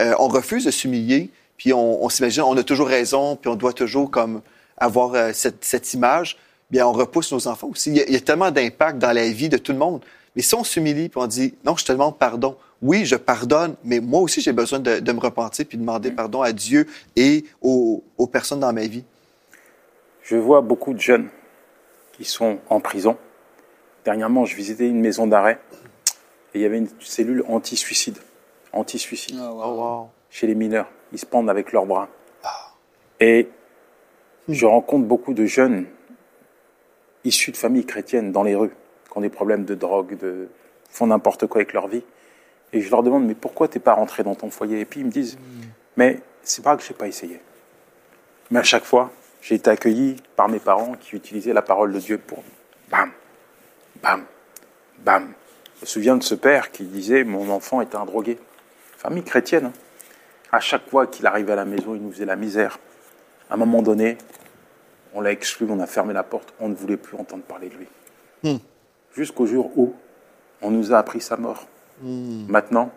euh, 0.00 0.14
on 0.18 0.28
refuse 0.28 0.64
de 0.64 0.70
s'humilier, 0.70 1.30
puis 1.56 1.72
on, 1.72 2.04
on 2.04 2.08
s'imagine, 2.08 2.42
on 2.42 2.56
a 2.56 2.62
toujours 2.62 2.88
raison, 2.88 3.36
puis 3.36 3.50
on 3.50 3.56
doit 3.56 3.72
toujours 3.72 4.10
comme 4.10 4.42
avoir 4.76 5.14
euh, 5.14 5.30
cette, 5.32 5.64
cette 5.64 5.92
image, 5.94 6.36
bien 6.70 6.86
on 6.86 6.92
repousse 6.92 7.32
nos 7.32 7.46
enfants 7.48 7.68
aussi. 7.68 7.90
Il 7.90 7.96
y 7.96 8.00
a, 8.00 8.04
il 8.06 8.12
y 8.12 8.16
a 8.16 8.20
tellement 8.20 8.50
d'impact 8.50 8.98
dans 8.98 9.12
la 9.12 9.28
vie 9.28 9.48
de 9.48 9.56
tout 9.56 9.72
le 9.72 9.78
monde. 9.78 10.02
Mais 10.36 10.42
si 10.42 10.54
on 10.54 10.64
s'humilie, 10.64 11.08
puis 11.08 11.20
on 11.20 11.26
dit, 11.26 11.54
non, 11.64 11.76
je 11.76 11.84
te 11.84 11.92
demande 11.92 12.18
pardon. 12.18 12.56
Oui, 12.82 13.04
je 13.04 13.16
pardonne, 13.16 13.76
mais 13.84 14.00
moi 14.00 14.20
aussi, 14.20 14.40
j'ai 14.40 14.52
besoin 14.52 14.78
de, 14.78 14.98
de 14.98 15.12
me 15.12 15.20
repentir, 15.20 15.64
puis 15.66 15.78
demander 15.78 16.10
pardon 16.10 16.42
à 16.42 16.52
Dieu 16.52 16.86
et 17.16 17.44
aux, 17.62 18.02
aux 18.18 18.26
personnes 18.26 18.60
dans 18.60 18.72
ma 18.72 18.86
vie. 18.86 19.04
Je 20.22 20.36
vois 20.36 20.60
beaucoup 20.60 20.92
de 20.92 21.00
jeunes 21.00 21.28
qui 22.12 22.24
sont 22.24 22.58
en 22.68 22.80
prison. 22.80 23.16
Dernièrement, 24.04 24.44
je 24.44 24.56
visitais 24.56 24.88
une 24.88 25.00
maison 25.00 25.26
d'arrêt 25.26 25.60
et 26.52 26.58
il 26.58 26.62
y 26.62 26.64
avait 26.64 26.78
une 26.78 26.88
cellule 27.00 27.44
anti-suicide. 27.48 28.18
Anti-suicide. 28.72 29.36
Ah, 29.40 29.52
wow. 29.52 30.08
chez 30.30 30.46
les 30.46 30.54
mineurs. 30.54 30.90
Ils 31.12 31.18
se 31.18 31.26
pendent 31.26 31.50
avec 31.50 31.72
leurs 31.72 31.86
bras. 31.86 32.08
Et 33.20 33.48
je 34.48 34.66
rencontre 34.66 35.06
beaucoup 35.06 35.32
de 35.32 35.46
jeunes 35.46 35.86
issus 37.24 37.52
de 37.52 37.56
familles 37.56 37.86
chrétiennes 37.86 38.32
dans 38.32 38.42
les 38.42 38.54
rues, 38.54 38.74
qui 39.14 39.18
ont 39.18 39.20
des 39.20 39.28
problèmes 39.30 39.64
de 39.64 39.76
drogue, 39.76 40.18
de 40.18 40.48
font 40.90 41.06
n'importe 41.06 41.46
quoi 41.46 41.60
avec 41.60 41.72
leur 41.72 41.86
vie. 41.86 42.02
Et 42.72 42.80
je 42.80 42.90
leur 42.90 43.04
demande, 43.04 43.24
mais 43.24 43.34
pourquoi 43.36 43.68
t'es 43.68 43.78
pas 43.78 43.94
rentré 43.94 44.24
dans 44.24 44.34
ton 44.34 44.50
foyer? 44.50 44.80
Et 44.80 44.84
puis 44.84 45.00
ils 45.00 45.06
me 45.06 45.10
disent, 45.10 45.38
mais 45.96 46.20
c'est 46.42 46.64
pas 46.64 46.76
que 46.76 46.82
j'ai 46.82 46.94
pas 46.94 47.06
essayé. 47.06 47.40
Mais 48.50 48.58
à 48.58 48.64
chaque 48.64 48.84
fois, 48.84 49.12
j'ai 49.40 49.54
été 49.54 49.70
accueilli 49.70 50.16
par 50.34 50.48
mes 50.48 50.58
parents 50.58 50.94
qui 51.00 51.14
utilisaient 51.14 51.52
la 51.52 51.62
parole 51.62 51.92
de 51.92 52.00
Dieu 52.00 52.18
pour 52.18 52.42
bam, 52.90 53.12
bam, 54.02 54.24
bam. 54.98 55.32
Je 55.76 55.82
me 55.82 55.86
souviens 55.86 56.16
de 56.16 56.22
ce 56.24 56.34
père 56.34 56.72
qui 56.72 56.84
disait, 56.84 57.22
mon 57.22 57.48
enfant 57.50 57.80
était 57.80 57.96
un 57.96 58.04
drogué. 58.04 58.38
Famille 58.96 59.22
chrétienne. 59.22 59.66
hein. 59.66 59.72
À 60.50 60.58
chaque 60.60 60.88
fois 60.88 61.06
qu'il 61.06 61.26
arrivait 61.26 61.52
à 61.52 61.56
la 61.56 61.64
maison, 61.64 61.94
il 61.94 62.02
nous 62.02 62.10
faisait 62.10 62.24
la 62.24 62.36
misère. 62.36 62.78
À 63.50 63.54
un 63.54 63.56
moment 63.56 63.82
donné, 63.82 64.18
on 65.12 65.20
l'a 65.20 65.30
exclu, 65.30 65.66
on 65.70 65.78
a 65.78 65.86
fermé 65.86 66.12
la 66.12 66.22
porte, 66.24 66.54
on 66.58 66.68
ne 66.68 66.74
voulait 66.74 66.96
plus 66.96 67.16
entendre 67.16 67.42
parler 67.44 67.68
de 67.68 67.74
lui. 67.76 67.86
Jusqu'au 69.14 69.46
jour 69.46 69.70
où 69.78 69.94
on 70.62 70.70
nous 70.70 70.92
a 70.92 70.98
appris 70.98 71.20
sa 71.20 71.36
mort. 71.36 71.66
Maintenant, 72.02 72.90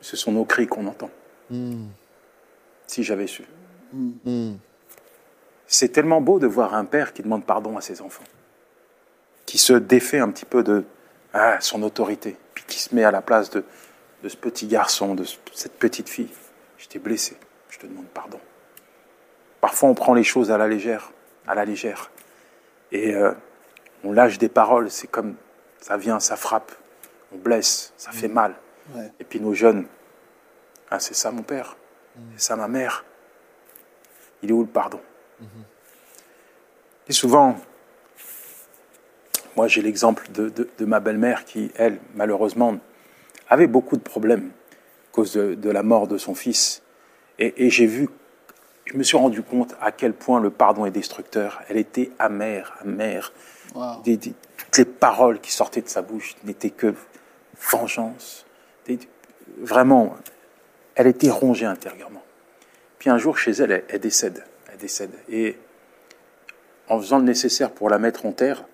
ce 0.00 0.16
sont 0.16 0.32
nos 0.32 0.44
cris 0.44 0.66
qu'on 0.66 0.86
entend. 0.86 1.10
Si 2.86 3.02
j'avais 3.02 3.26
su. 3.26 3.44
C'est 5.66 5.88
tellement 5.88 6.20
beau 6.20 6.38
de 6.38 6.46
voir 6.46 6.74
un 6.74 6.84
père 6.84 7.12
qui 7.12 7.22
demande 7.22 7.44
pardon 7.44 7.76
à 7.76 7.80
ses 7.80 8.02
enfants, 8.02 8.24
qui 9.46 9.58
se 9.58 9.72
défait 9.72 10.18
un 10.18 10.30
petit 10.30 10.44
peu 10.44 10.62
de 10.62 10.84
ah, 11.32 11.58
son 11.60 11.82
autorité, 11.82 12.36
puis 12.54 12.64
qui 12.66 12.78
se 12.78 12.94
met 12.94 13.02
à 13.04 13.10
la 13.10 13.22
place 13.22 13.50
de, 13.50 13.64
de 14.22 14.28
ce 14.28 14.36
petit 14.36 14.66
garçon, 14.66 15.14
de 15.14 15.24
ce- 15.24 15.38
cette 15.54 15.78
petite 15.78 16.08
fille. 16.08 16.28
Je 16.78 16.86
t'ai 16.86 16.98
blessé, 16.98 17.36
je 17.70 17.78
te 17.78 17.86
demande 17.86 18.06
pardon. 18.12 18.38
Parfois, 19.60 19.88
on 19.88 19.94
prend 19.94 20.12
les 20.14 20.22
choses 20.22 20.50
à 20.50 20.58
la 20.58 20.68
légère, 20.68 21.10
à 21.46 21.54
la 21.54 21.64
légère, 21.64 22.10
et 22.92 23.14
euh, 23.14 23.32
on 24.04 24.12
lâche 24.12 24.36
des 24.38 24.50
paroles. 24.50 24.90
C'est 24.90 25.06
comme 25.08 25.34
ça 25.84 25.98
vient, 25.98 26.18
ça 26.18 26.36
frappe, 26.36 26.72
on 27.30 27.36
blesse, 27.36 27.92
ça 27.98 28.10
fait 28.10 28.28
mal. 28.28 28.54
Ouais. 28.94 29.12
Et 29.20 29.24
puis 29.24 29.38
nos 29.38 29.52
jeunes, 29.52 29.84
ah, 30.90 30.98
c'est 30.98 31.12
ça 31.14 31.30
mon 31.30 31.42
père, 31.42 31.76
c'est 32.36 32.46
ça 32.46 32.56
ma 32.56 32.68
mère. 32.68 33.04
Il 34.42 34.48
est 34.48 34.52
où 34.54 34.62
le 34.62 34.66
pardon 34.66 35.00
Et 37.06 37.12
souvent, 37.12 37.56
moi 39.56 39.68
j'ai 39.68 39.82
l'exemple 39.82 40.26
de, 40.32 40.48
de- 40.48 40.70
de 40.78 40.84
ma 40.86 41.00
belle-mère 41.00 41.44
qui, 41.44 41.70
elle, 41.76 41.98
malheureusement, 42.14 42.78
avait 43.50 43.66
beaucoup 43.66 43.98
de 43.98 44.02
problèmes 44.02 44.52
à 45.10 45.12
cause 45.12 45.34
de, 45.34 45.54
de 45.54 45.70
la 45.70 45.82
mort 45.82 46.08
de 46.08 46.16
son 46.16 46.34
fils. 46.34 46.82
Et, 47.38 47.66
et 47.66 47.68
j'ai 47.70 47.84
vu, 47.86 48.08
je 48.86 48.96
me 48.96 49.02
suis 49.02 49.18
rendu 49.18 49.42
compte 49.42 49.74
à 49.82 49.92
quel 49.92 50.14
point 50.14 50.40
le 50.40 50.48
pardon 50.48 50.86
est 50.86 50.90
destructeur. 50.90 51.60
Elle 51.68 51.76
était 51.76 52.10
amère, 52.18 52.74
amère. 52.80 53.32
Wow. 53.74 54.02
Des- 54.04 54.16
des- 54.16 54.34
toutes 54.56 54.78
les 54.78 54.84
paroles 54.84 55.40
qui 55.40 55.52
sortaient 55.52 55.82
de 55.82 55.88
sa 55.88 56.02
bouche 56.02 56.36
n'étaient 56.44 56.70
que 56.70 56.94
vengeance. 57.70 58.46
Des- 58.86 58.98
vraiment, 59.58 60.14
elle 60.94 61.06
était 61.06 61.30
rongée 61.30 61.66
intérieurement. 61.66 62.22
Puis 62.98 63.10
un 63.10 63.18
jour, 63.18 63.36
chez 63.38 63.50
elle, 63.52 63.72
elle, 63.72 63.84
elle 63.88 64.00
décède. 64.00 64.44
Elle 64.72 64.78
décède. 64.78 65.10
Et 65.28 65.58
en 66.88 66.98
faisant 67.00 67.18
le 67.18 67.24
nécessaire 67.24 67.70
pour 67.70 67.88
la 67.90 67.98
mettre 67.98 68.26
en 68.26 68.32
terre, 68.32 68.64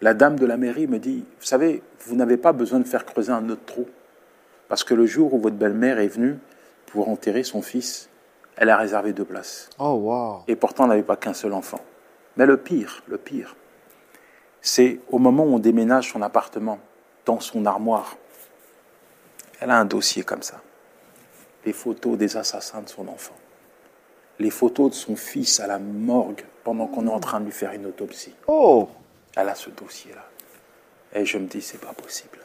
la 0.00 0.14
dame 0.14 0.36
de 0.38 0.46
la 0.46 0.56
mairie 0.56 0.86
me 0.86 0.98
dit, 0.98 1.24
vous 1.38 1.46
savez, 1.46 1.82
vous 2.06 2.16
n'avez 2.16 2.36
pas 2.36 2.52
besoin 2.52 2.80
de 2.80 2.84
faire 2.86 3.04
creuser 3.06 3.30
un 3.32 3.48
autre 3.50 3.64
trou. 3.64 3.86
Parce 4.68 4.84
que 4.84 4.94
le 4.94 5.06
jour 5.06 5.34
où 5.34 5.38
votre 5.38 5.56
belle-mère 5.56 5.98
est 6.00 6.08
venue 6.08 6.38
pour 6.86 7.08
enterrer 7.08 7.44
son 7.44 7.62
fils, 7.62 8.08
elle 8.56 8.70
a 8.70 8.76
réservé 8.76 9.12
deux 9.12 9.24
places. 9.24 9.70
Oh, 9.78 9.90
wow. 9.92 10.42
Et 10.48 10.56
pourtant, 10.56 10.84
elle 10.84 10.90
n'avait 10.90 11.02
pas 11.02 11.16
qu'un 11.16 11.34
seul 11.34 11.52
enfant. 11.52 11.80
Mais 12.36 12.46
le 12.46 12.56
pire, 12.56 13.02
le 13.06 13.18
pire, 13.18 13.54
c'est 14.62 15.00
au 15.10 15.18
moment 15.18 15.44
où 15.44 15.54
on 15.54 15.58
déménage 15.58 16.12
son 16.12 16.22
appartement, 16.22 16.78
dans 17.26 17.40
son 17.40 17.66
armoire, 17.66 18.16
elle 19.60 19.70
a 19.70 19.78
un 19.78 19.84
dossier 19.84 20.22
comme 20.22 20.42
ça. 20.42 20.60
Les 21.66 21.72
photos 21.72 22.16
des 22.16 22.36
assassins 22.36 22.82
de 22.82 22.88
son 22.88 23.06
enfant. 23.08 23.36
Les 24.38 24.50
photos 24.50 24.90
de 24.90 24.94
son 24.94 25.16
fils 25.16 25.60
à 25.60 25.66
la 25.66 25.78
morgue 25.78 26.42
pendant 26.64 26.86
qu'on 26.86 27.06
est 27.06 27.10
en 27.10 27.20
train 27.20 27.40
de 27.40 27.44
lui 27.44 27.52
faire 27.52 27.72
une 27.72 27.86
autopsie. 27.86 28.34
Oh! 28.46 28.88
Elle 29.36 29.48
a 29.48 29.54
ce 29.54 29.70
dossier-là. 29.70 30.24
Et 31.14 31.24
je 31.26 31.38
me 31.38 31.46
dis, 31.46 31.60
c'est 31.60 31.80
pas 31.80 31.92
possible. 31.92 32.38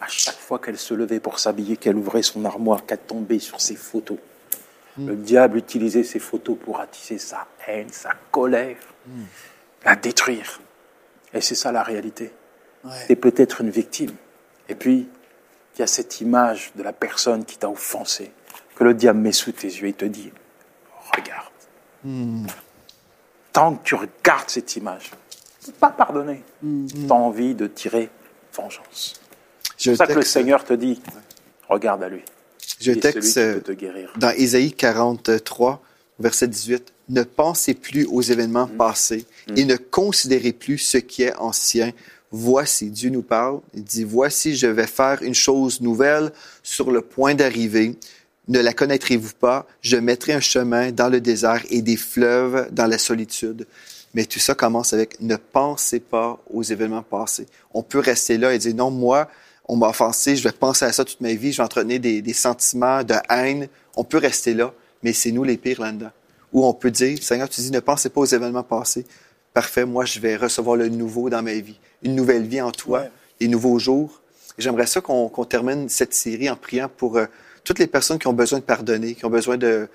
À 0.00 0.08
chaque 0.08 0.36
fois 0.36 0.58
qu'elle 0.58 0.78
se 0.78 0.94
levait 0.94 1.20
pour 1.20 1.38
s'habiller, 1.38 1.76
qu'elle 1.76 1.96
ouvrait 1.96 2.22
son 2.22 2.44
armoire, 2.44 2.84
qu'elle 2.84 2.98
tombait 2.98 3.38
sur 3.38 3.60
ses 3.60 3.76
photos, 3.76 4.18
le 4.98 5.14
diable 5.14 5.58
utilisait 5.58 6.02
ces 6.02 6.18
photos 6.18 6.56
pour 6.58 6.80
attiser 6.80 7.18
sa 7.18 7.46
haine, 7.66 7.90
sa 7.90 8.14
colère, 8.30 8.78
la 9.84 9.96
détruire. 9.96 10.60
Et 11.36 11.40
c'est 11.40 11.54
ça 11.54 11.70
la 11.70 11.82
réalité. 11.82 12.32
Ouais. 12.84 12.92
Tu 13.06 13.12
es 13.12 13.16
peut-être 13.16 13.60
une 13.60 13.70
victime. 13.70 14.12
Et 14.68 14.74
puis, 14.74 15.08
il 15.74 15.80
y 15.80 15.82
a 15.82 15.86
cette 15.86 16.20
image 16.20 16.72
de 16.74 16.82
la 16.82 16.92
personne 16.92 17.44
qui 17.44 17.58
t'a 17.58 17.68
offensé, 17.68 18.32
que 18.74 18.84
le 18.84 18.94
diable 18.94 19.20
met 19.20 19.32
sous 19.32 19.52
tes 19.52 19.66
yeux 19.66 19.88
et 19.88 19.92
te 19.92 20.06
dit, 20.06 20.32
regarde. 21.14 21.52
Tant 23.52 23.76
que 23.76 23.84
tu 23.84 23.94
regardes 23.94 24.48
cette 24.48 24.76
image, 24.76 25.10
tu 25.62 25.70
peux 25.72 25.78
pas 25.78 25.90
pardonner. 25.90 26.42
Tu 26.60 27.06
as 27.10 27.14
envie 27.14 27.54
de 27.54 27.66
tirer 27.66 28.10
vengeance. 28.54 29.20
C'est 29.76 29.90
pour 29.90 29.98
ça 29.98 30.06
que 30.06 30.14
le 30.14 30.22
Seigneur 30.22 30.64
te 30.64 30.72
dit, 30.72 31.02
regarde 31.68 32.02
à 32.02 32.08
lui. 32.08 32.22
celui 32.58 33.00
texte 33.00 33.28
qui 33.28 33.34
peut 33.34 33.60
te 33.60 33.72
guérir. 33.72 34.12
dans 34.16 34.30
Ésaïe 34.30 34.72
43, 34.72 35.82
verset 36.18 36.48
18. 36.48 36.92
Ne 37.08 37.22
pensez 37.22 37.74
plus 37.74 38.04
aux 38.06 38.22
événements 38.22 38.66
Mm. 38.66 38.76
passés 38.76 39.24
et 39.56 39.64
ne 39.64 39.76
considérez 39.76 40.52
plus 40.52 40.78
ce 40.78 40.98
qui 40.98 41.22
est 41.22 41.34
ancien. 41.36 41.92
Voici, 42.32 42.90
Dieu 42.90 43.10
nous 43.10 43.22
parle, 43.22 43.60
il 43.74 43.84
dit, 43.84 44.02
voici, 44.04 44.56
je 44.56 44.66
vais 44.66 44.86
faire 44.88 45.22
une 45.22 45.34
chose 45.34 45.80
nouvelle 45.80 46.32
sur 46.62 46.90
le 46.90 47.00
point 47.00 47.34
d'arriver. 47.34 47.96
Ne 48.48 48.60
la 48.60 48.72
connaîtrez-vous 48.72 49.34
pas? 49.38 49.66
Je 49.80 49.96
mettrai 49.96 50.32
un 50.32 50.40
chemin 50.40 50.90
dans 50.90 51.08
le 51.08 51.20
désert 51.20 51.62
et 51.70 51.82
des 51.82 51.96
fleuves 51.96 52.68
dans 52.72 52.86
la 52.86 52.98
solitude. 52.98 53.66
Mais 54.14 54.24
tout 54.24 54.38
ça 54.40 54.54
commence 54.54 54.92
avec 54.92 55.20
ne 55.20 55.36
pensez 55.36 56.00
pas 56.00 56.38
aux 56.52 56.62
événements 56.62 57.02
passés. 57.02 57.46
On 57.74 57.82
peut 57.82 57.98
rester 58.00 58.38
là 58.38 58.52
et 58.54 58.58
dire 58.58 58.74
non, 58.74 58.90
moi, 58.90 59.28
on 59.68 59.76
m'a 59.76 59.88
offensé, 59.88 60.36
je 60.36 60.42
vais 60.42 60.52
penser 60.52 60.84
à 60.84 60.92
ça 60.92 61.04
toute 61.04 61.20
ma 61.20 61.32
vie, 61.34 61.52
je 61.52 61.58
vais 61.58 61.64
entretenir 61.64 62.00
des, 62.00 62.22
des 62.22 62.32
sentiments 62.32 63.02
de 63.04 63.14
haine. 63.28 63.68
On 63.96 64.04
peut 64.04 64.18
rester 64.18 64.54
là, 64.54 64.72
mais 65.06 65.12
c'est 65.12 65.30
nous 65.30 65.44
les 65.44 65.56
pires 65.56 65.80
là-dedans. 65.80 66.10
Ou 66.52 66.66
on 66.66 66.74
peut 66.74 66.90
dire, 66.90 67.16
Seigneur, 67.22 67.48
tu 67.48 67.60
dis 67.60 67.70
ne 67.70 67.78
pensez 67.78 68.08
pas 68.08 68.20
aux 68.22 68.24
événements 68.26 68.64
passés. 68.64 69.06
Parfait, 69.54 69.84
moi, 69.84 70.04
je 70.04 70.18
vais 70.18 70.34
recevoir 70.34 70.74
le 70.74 70.88
nouveau 70.88 71.30
dans 71.30 71.42
ma 71.42 71.54
vie, 71.54 71.78
une 72.02 72.16
nouvelle 72.16 72.42
vie 72.44 72.60
en 72.60 72.72
toi, 72.72 73.02
Ouais. 73.02 73.10
des 73.38 73.46
nouveaux 73.46 73.78
jours. 73.78 74.20
J'aimerais 74.58 74.86
ça 74.88 75.00
qu'on 75.00 75.28
termine 75.44 75.88
cette 75.88 76.12
série 76.12 76.50
en 76.50 76.56
priant 76.56 76.88
pour 76.88 77.18
euh, 77.18 77.26
toutes 77.62 77.78
les 77.78 77.86
personnes 77.86 78.18
qui 78.18 78.26
ont 78.26 78.32
besoin 78.32 78.58
de 78.58 78.64
pardonner, 78.64 79.14
qui 79.14 79.24
ont 79.24 79.30
besoin 79.30 79.56
de 79.56 79.88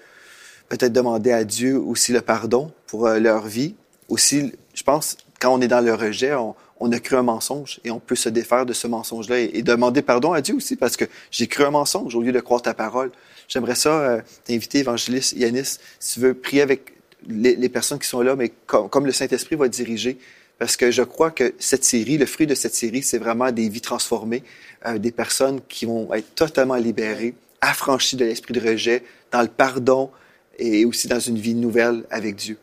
peut-être 0.70 0.94
demander 0.94 1.34
à 1.34 1.44
Dieu 1.44 1.78
aussi 1.78 2.14
le 2.14 2.22
pardon 2.22 2.72
pour 2.88 3.06
euh, 3.08 3.20
leur 3.20 3.46
vie. 3.48 3.76
Aussi, 4.08 4.54
je 4.74 4.84
pense, 4.84 5.18
quand 5.42 5.54
on 5.54 5.60
est 5.60 5.68
dans 5.68 5.82
le 5.82 5.94
rejet, 5.94 6.34
on, 6.36 6.56
on 6.80 6.90
a 6.94 7.00
cru 7.00 7.18
un 7.18 7.24
mensonge 7.24 7.82
et 7.84 7.92
on 7.92 8.00
peut 8.00 8.16
se 8.16 8.30
défaire 8.30 8.66
de 8.66 8.72
ce 8.72 8.88
mensonge-là 8.88 9.40
et, 9.42 9.52
et 9.56 9.62
demander 9.62 10.02
pardon 10.04 10.32
à 10.32 10.40
Dieu 10.40 10.56
aussi 10.56 10.78
parce 10.78 10.96
que 10.96 11.04
j'ai 11.32 11.48
cru 11.48 11.66
un 11.66 11.72
mensonge 11.72 12.16
au 12.16 12.22
lieu 12.22 12.32
de 12.32 12.40
croire 12.40 12.62
ta 12.62 12.74
parole. 12.74 13.12
J'aimerais 13.52 13.76
ça 13.76 14.00
euh, 14.00 14.22
t'inviter, 14.46 14.80
évangéliste 14.80 15.34
Yanis, 15.34 15.78
si 16.00 16.14
tu 16.14 16.20
veux 16.22 16.34
prier 16.34 16.62
avec 16.62 16.94
les, 17.28 17.68
personnes 17.68 18.00
qui 18.00 18.08
sont 18.08 18.22
là, 18.22 18.38
mais 18.38 18.54
comme 18.66 19.06
le 19.06 19.12
Saint-Esprit 19.12 19.58
va 19.58 19.68
diriger. 19.68 20.18
Parce 20.58 20.78
que 20.78 20.90
je 20.90 21.04
crois 21.04 21.32
que 21.32 21.54
cette 21.60 21.84
série, 21.84 22.18
le 22.18 22.26
fruit 22.26 22.48
de 22.48 22.56
cette 22.56 22.74
série, 22.74 23.04
c'est 23.04 23.18
vraiment 23.18 23.52
des 23.52 23.68
vies 23.68 23.82
transformées, 23.82 24.44
euh, 24.86 25.00
des 25.00 25.12
personnes 25.12 25.60
qui 25.68 25.86
vont 25.86 26.14
être 26.14 26.34
totalement 26.34 26.76
libérées, 26.76 27.34
affranchies 27.60 28.16
de 28.16 28.24
l'esprit 28.24 28.54
de 28.54 28.62
rejet, 28.62 29.04
dans 29.32 29.42
le 29.42 29.50
pardon 29.50 30.12
et 30.58 30.86
aussi 30.86 31.10
dans 31.10 31.20
une 31.20 31.38
vie 31.38 31.56
nouvelle 31.56 32.06
avec 32.10 32.38
Dieu. 32.38 32.58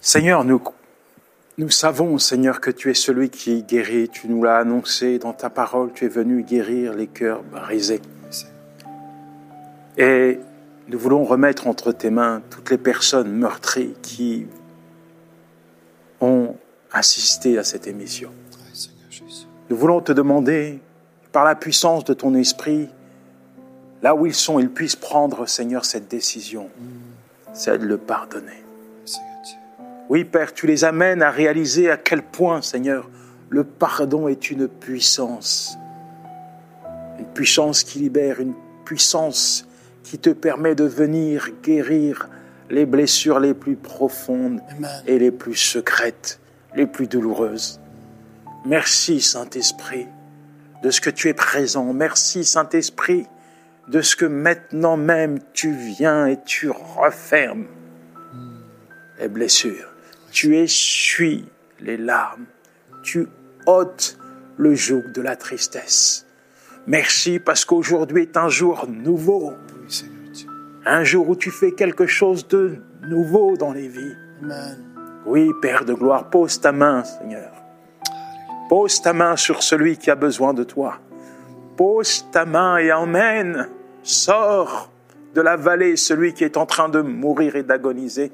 Seigneur, 0.00 0.44
nous, 0.44 0.62
nous 1.58 1.68
savons, 1.68 2.16
Seigneur, 2.16 2.58
que 2.58 2.70
tu 2.70 2.90
es 2.90 2.94
celui 2.94 3.28
qui 3.28 3.64
guérit. 3.64 4.08
Tu 4.08 4.28
nous 4.28 4.42
l'as 4.42 4.58
annoncé 4.58 5.18
dans 5.18 5.34
ta 5.34 5.50
parole. 5.50 5.92
Tu 5.92 6.06
es 6.06 6.08
venu 6.08 6.42
guérir 6.42 6.94
les 6.94 7.06
cœurs 7.06 7.42
brisés. 7.42 8.00
Et 9.98 10.38
nous 10.88 10.98
voulons 10.98 11.24
remettre 11.24 11.66
entre 11.66 11.92
tes 11.92 12.10
mains 12.10 12.42
toutes 12.50 12.70
les 12.70 12.78
personnes 12.78 13.30
meurtries 13.32 13.94
qui 14.02 14.46
ont 16.20 16.56
assisté 16.90 17.58
à 17.58 17.64
cette 17.64 17.86
émission. 17.86 18.30
Nous 19.70 19.76
voulons 19.76 20.00
te 20.00 20.12
demander, 20.12 20.80
par 21.30 21.44
la 21.44 21.54
puissance 21.54 22.04
de 22.04 22.14
ton 22.14 22.34
esprit, 22.34 22.88
là 24.02 24.14
où 24.14 24.26
ils 24.26 24.34
sont, 24.34 24.58
ils 24.58 24.70
puissent 24.70 24.96
prendre, 24.96 25.46
Seigneur, 25.46 25.84
cette 25.84 26.08
décision, 26.08 26.68
c'est 27.52 27.78
de 27.78 27.86
le 27.86 27.96
pardonner. 27.96 28.62
Oui, 30.08 30.24
Père, 30.24 30.52
tu 30.52 30.66
les 30.66 30.84
amènes 30.84 31.22
à 31.22 31.30
réaliser 31.30 31.90
à 31.90 31.96
quel 31.96 32.22
point, 32.22 32.60
Seigneur, 32.60 33.08
le 33.48 33.64
pardon 33.64 34.28
est 34.28 34.50
une 34.50 34.68
puissance. 34.68 35.76
Une 37.18 37.26
puissance 37.26 37.82
qui 37.82 38.00
libère, 38.00 38.40
une 38.40 38.54
puissance 38.84 39.66
qui 40.02 40.18
te 40.18 40.30
permet 40.30 40.74
de 40.74 40.84
venir 40.84 41.50
guérir 41.62 42.28
les 42.70 42.86
blessures 42.86 43.40
les 43.40 43.54
plus 43.54 43.76
profondes 43.76 44.60
Amen. 44.70 44.90
et 45.06 45.18
les 45.18 45.30
plus 45.30 45.56
secrètes, 45.56 46.40
les 46.74 46.86
plus 46.86 47.06
douloureuses. 47.06 47.80
Merci, 48.64 49.20
Saint-Esprit, 49.20 50.06
de 50.82 50.90
ce 50.90 51.00
que 51.00 51.10
tu 51.10 51.28
es 51.28 51.34
présent. 51.34 51.92
Merci, 51.92 52.44
Saint-Esprit, 52.44 53.26
de 53.88 54.00
ce 54.00 54.16
que 54.16 54.24
maintenant 54.24 54.96
même 54.96 55.38
tu 55.52 55.72
viens 55.72 56.26
et 56.26 56.38
tu 56.44 56.70
refermes 56.70 57.66
les 59.20 59.28
blessures. 59.28 59.92
Tu 60.30 60.56
essuies 60.56 61.44
les 61.80 61.96
larmes. 61.96 62.46
Tu 63.02 63.26
ôtes 63.66 64.16
le 64.56 64.74
joug 64.74 65.02
de 65.14 65.20
la 65.20 65.36
tristesse. 65.36 66.26
Merci 66.86 67.38
parce 67.38 67.64
qu'aujourd'hui 67.64 68.22
est 68.22 68.36
un 68.36 68.48
jour 68.48 68.86
nouveau. 68.88 69.52
Un 70.84 71.04
jour 71.04 71.28
où 71.28 71.36
tu 71.36 71.52
fais 71.52 71.72
quelque 71.72 72.06
chose 72.06 72.48
de 72.48 72.76
nouveau 73.06 73.56
dans 73.56 73.72
les 73.72 73.86
vies. 73.86 74.16
Amen. 74.42 74.76
Oui, 75.24 75.52
Père 75.60 75.84
de 75.84 75.94
gloire, 75.94 76.28
pose 76.28 76.60
ta 76.60 76.72
main, 76.72 77.04
Seigneur. 77.04 77.52
Pose 78.68 79.00
ta 79.00 79.12
main 79.12 79.36
sur 79.36 79.62
celui 79.62 79.96
qui 79.96 80.10
a 80.10 80.16
besoin 80.16 80.54
de 80.54 80.64
toi. 80.64 80.98
Pose 81.76 82.26
ta 82.32 82.44
main 82.44 82.78
et 82.78 82.92
emmène, 82.92 83.68
sors 84.02 84.90
de 85.34 85.40
la 85.40 85.56
vallée, 85.56 85.96
celui 85.96 86.34
qui 86.34 86.42
est 86.42 86.56
en 86.56 86.66
train 86.66 86.88
de 86.88 87.00
mourir 87.00 87.54
et 87.54 87.62
d'agoniser, 87.62 88.32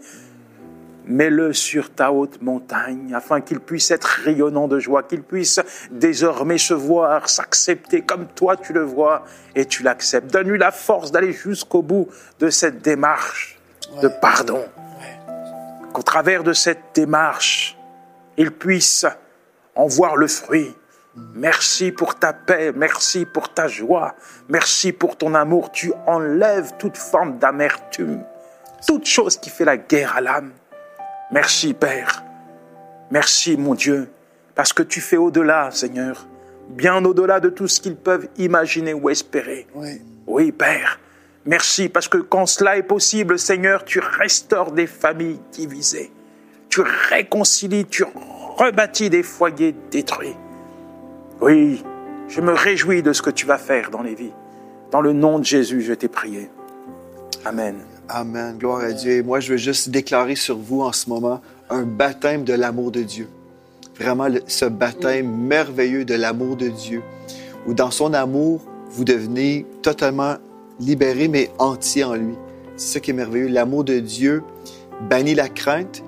mets-le 1.09 1.53
sur 1.53 1.91
ta 1.91 2.13
haute 2.13 2.41
montagne, 2.43 3.13
afin 3.15 3.41
qu'il 3.41 3.61
puisse 3.61 3.91
être 3.91 4.05
rayonnant 4.05 4.69
de 4.69 4.79
joie, 4.79 5.03
qu'il 5.03 5.23
puisse 5.23 5.61
désormais 5.91 6.59
se 6.59 6.75
voir, 6.75 7.29
s'accepter 7.29 8.03
comme 8.03 8.27
toi 8.27 8.57
tu 8.57 8.73
le 8.73 8.83
vois 8.83 9.25
et 9.57 9.65
tu 9.65 9.83
l'acceptes. 9.83 10.31
Donne-lui 10.31 10.59
la 10.59 10.71
force 10.71 11.11
d'aller 11.11 11.33
jusqu'au 11.33 11.83
bout 11.83 12.09
de 12.39 12.51
cette 12.51 12.83
démarche 12.83 13.59
de 14.03 14.09
pardon. 14.09 14.65
Qu'au 15.93 16.03
travers 16.03 16.45
de 16.45 16.53
cette 16.53 16.95
démarche, 16.95 17.77
il 18.37 18.53
puisse 18.53 19.07
en 19.75 19.87
voir 19.87 20.17
le 20.17 20.29
fruit. 20.29 20.75
Merci 21.35 21.91
pour 21.91 22.17
ta 22.17 22.33
paix, 22.33 22.73
merci 22.77 23.25
pour 23.25 23.53
ta 23.53 23.67
joie, 23.67 24.15
merci 24.49 24.93
pour 24.93 25.17
ton 25.17 25.35
amour. 25.35 25.73
Tu 25.73 25.93
enlèves 26.07 26.73
toute 26.79 26.97
forme 26.97 27.39
d'amertume, 27.39 28.23
toute 28.87 29.07
chose 29.07 29.37
qui 29.37 29.51
fait 29.51 29.65
la 29.65 29.77
guerre 29.77 30.17
à 30.17 30.21
l'âme. 30.21 30.53
Merci 31.31 31.75
Père, 31.75 32.25
merci 33.11 33.59
mon 33.59 33.75
Dieu, 33.75 34.09
parce 34.55 34.73
que 34.73 34.83
tu 34.83 35.03
fais 35.03 35.19
au-delà, 35.19 35.71
Seigneur, 35.71 36.27
bien 36.71 37.05
au-delà 37.05 37.39
de 37.39 37.51
tout 37.51 37.69
ce 37.69 37.81
qu'ils 37.81 37.97
peuvent 37.97 38.29
imaginer 38.39 38.95
ou 38.95 39.11
espérer. 39.11 39.67
Oui. 39.75 40.01
Oui, 40.27 40.53
Père, 40.53 40.99
merci 41.45 41.91
parce 41.91 42.09
que 42.09 42.19
quand 42.19 42.47
cela 42.47 42.79
est 42.79 42.83
possible, 42.83 43.39
Seigneur, 43.39 43.85
tu 43.85 43.99
restaures 43.99 44.73
des 44.73 44.87
familles 44.87 45.41
divisées. 45.53 46.11
Tu 46.71 46.83
réconcilies, 47.11 47.87
tu 47.87 48.05
rebâtis 48.57 49.11
des 49.11 49.23
foyers 49.23 49.75
détruits. 49.91 50.37
Oui, 51.41 51.83
je 52.29 52.41
me 52.41 52.53
réjouis 52.53 53.03
de 53.03 53.13
ce 53.13 53.23
que 53.23 53.31
tu 53.31 53.47
vas 53.47 53.59
faire 53.59 53.91
dans 53.91 54.03
les 54.03 54.15
vies. 54.15 54.35
Dans 54.91 55.01
le 55.01 55.13
nom 55.13 55.39
de 55.39 55.45
Jésus, 55.45 55.83
je 55.83 55.93
t'ai 55.93 56.09
prié. 56.09 56.51
Amen. 57.45 57.77
Amen. 58.11 58.57
Gloire 58.59 58.81
à 58.81 58.93
Dieu. 58.93 59.13
Et 59.13 59.23
moi, 59.23 59.39
je 59.41 59.53
veux 59.53 59.59
juste 59.59 59.91
déclarer 59.91 60.35
sur 60.35 60.57
vous 60.57 60.81
en 60.81 60.93
ce 60.93 61.11
moment 61.11 61.43
un 61.69 61.83
baptême 61.83 62.45
de 62.45 62.55
l'amour 62.55 62.91
de 62.91 63.03
Dieu. 63.03 63.29
Vraiment, 63.99 64.29
ce 64.47 64.65
baptême 64.65 65.31
merveilleux 65.31 66.07
de 66.07 66.15
l'amour 66.15 66.57
de 66.57 66.69
Dieu, 66.69 67.03
où 67.67 67.75
dans 67.75 67.91
son 67.91 68.15
amour, 68.15 68.65
vous 68.91 69.05
devenez 69.05 69.67
totalement 69.83 70.37
libéré, 70.81 71.29
mais 71.29 71.51
entier 71.59 72.05
en 72.05 72.15
lui. 72.15 72.35
C'est 72.77 72.95
ça 72.95 73.01
qui 73.01 73.11
est 73.11 73.15
merveilleux. 73.15 73.49
L'amour 73.49 73.85
de 73.85 73.99
Dieu 73.99 74.43
bannit 75.11 75.35
la 75.35 75.51
crainte. 75.51 76.03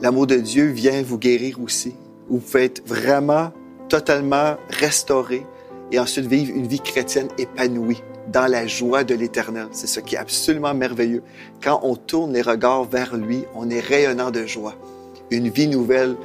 L'amour 0.00 0.26
de 0.26 0.36
Dieu 0.36 0.68
vient 0.68 1.02
vous 1.02 1.18
guérir 1.18 1.60
aussi. 1.62 1.94
Vous 2.30 2.38
pouvez 2.38 2.64
être 2.64 2.82
vraiment 2.86 3.52
totalement 3.90 4.56
restauré 4.70 5.44
et 5.92 5.98
ensuite 5.98 6.24
vivre 6.24 6.56
une 6.56 6.66
vie 6.66 6.80
chrétienne 6.80 7.28
épanouie 7.36 8.02
dans 8.28 8.46
la 8.46 8.66
joie 8.66 9.04
de 9.04 9.14
l'éternel. 9.14 9.68
C'est 9.72 9.86
ce 9.86 10.00
qui 10.00 10.14
est 10.14 10.18
absolument 10.18 10.74
merveilleux. 10.74 11.22
Quand 11.62 11.80
on 11.82 11.96
tourne 11.96 12.32
les 12.32 12.42
regards 12.42 12.84
vers 12.84 13.16
lui, 13.16 13.44
on 13.54 13.70
est 13.70 13.80
rayonnant 13.80 14.30
de 14.30 14.46
joie. 14.46 14.74
Une 15.30 15.48
vie 15.48 15.68
nouvelle 15.68 16.16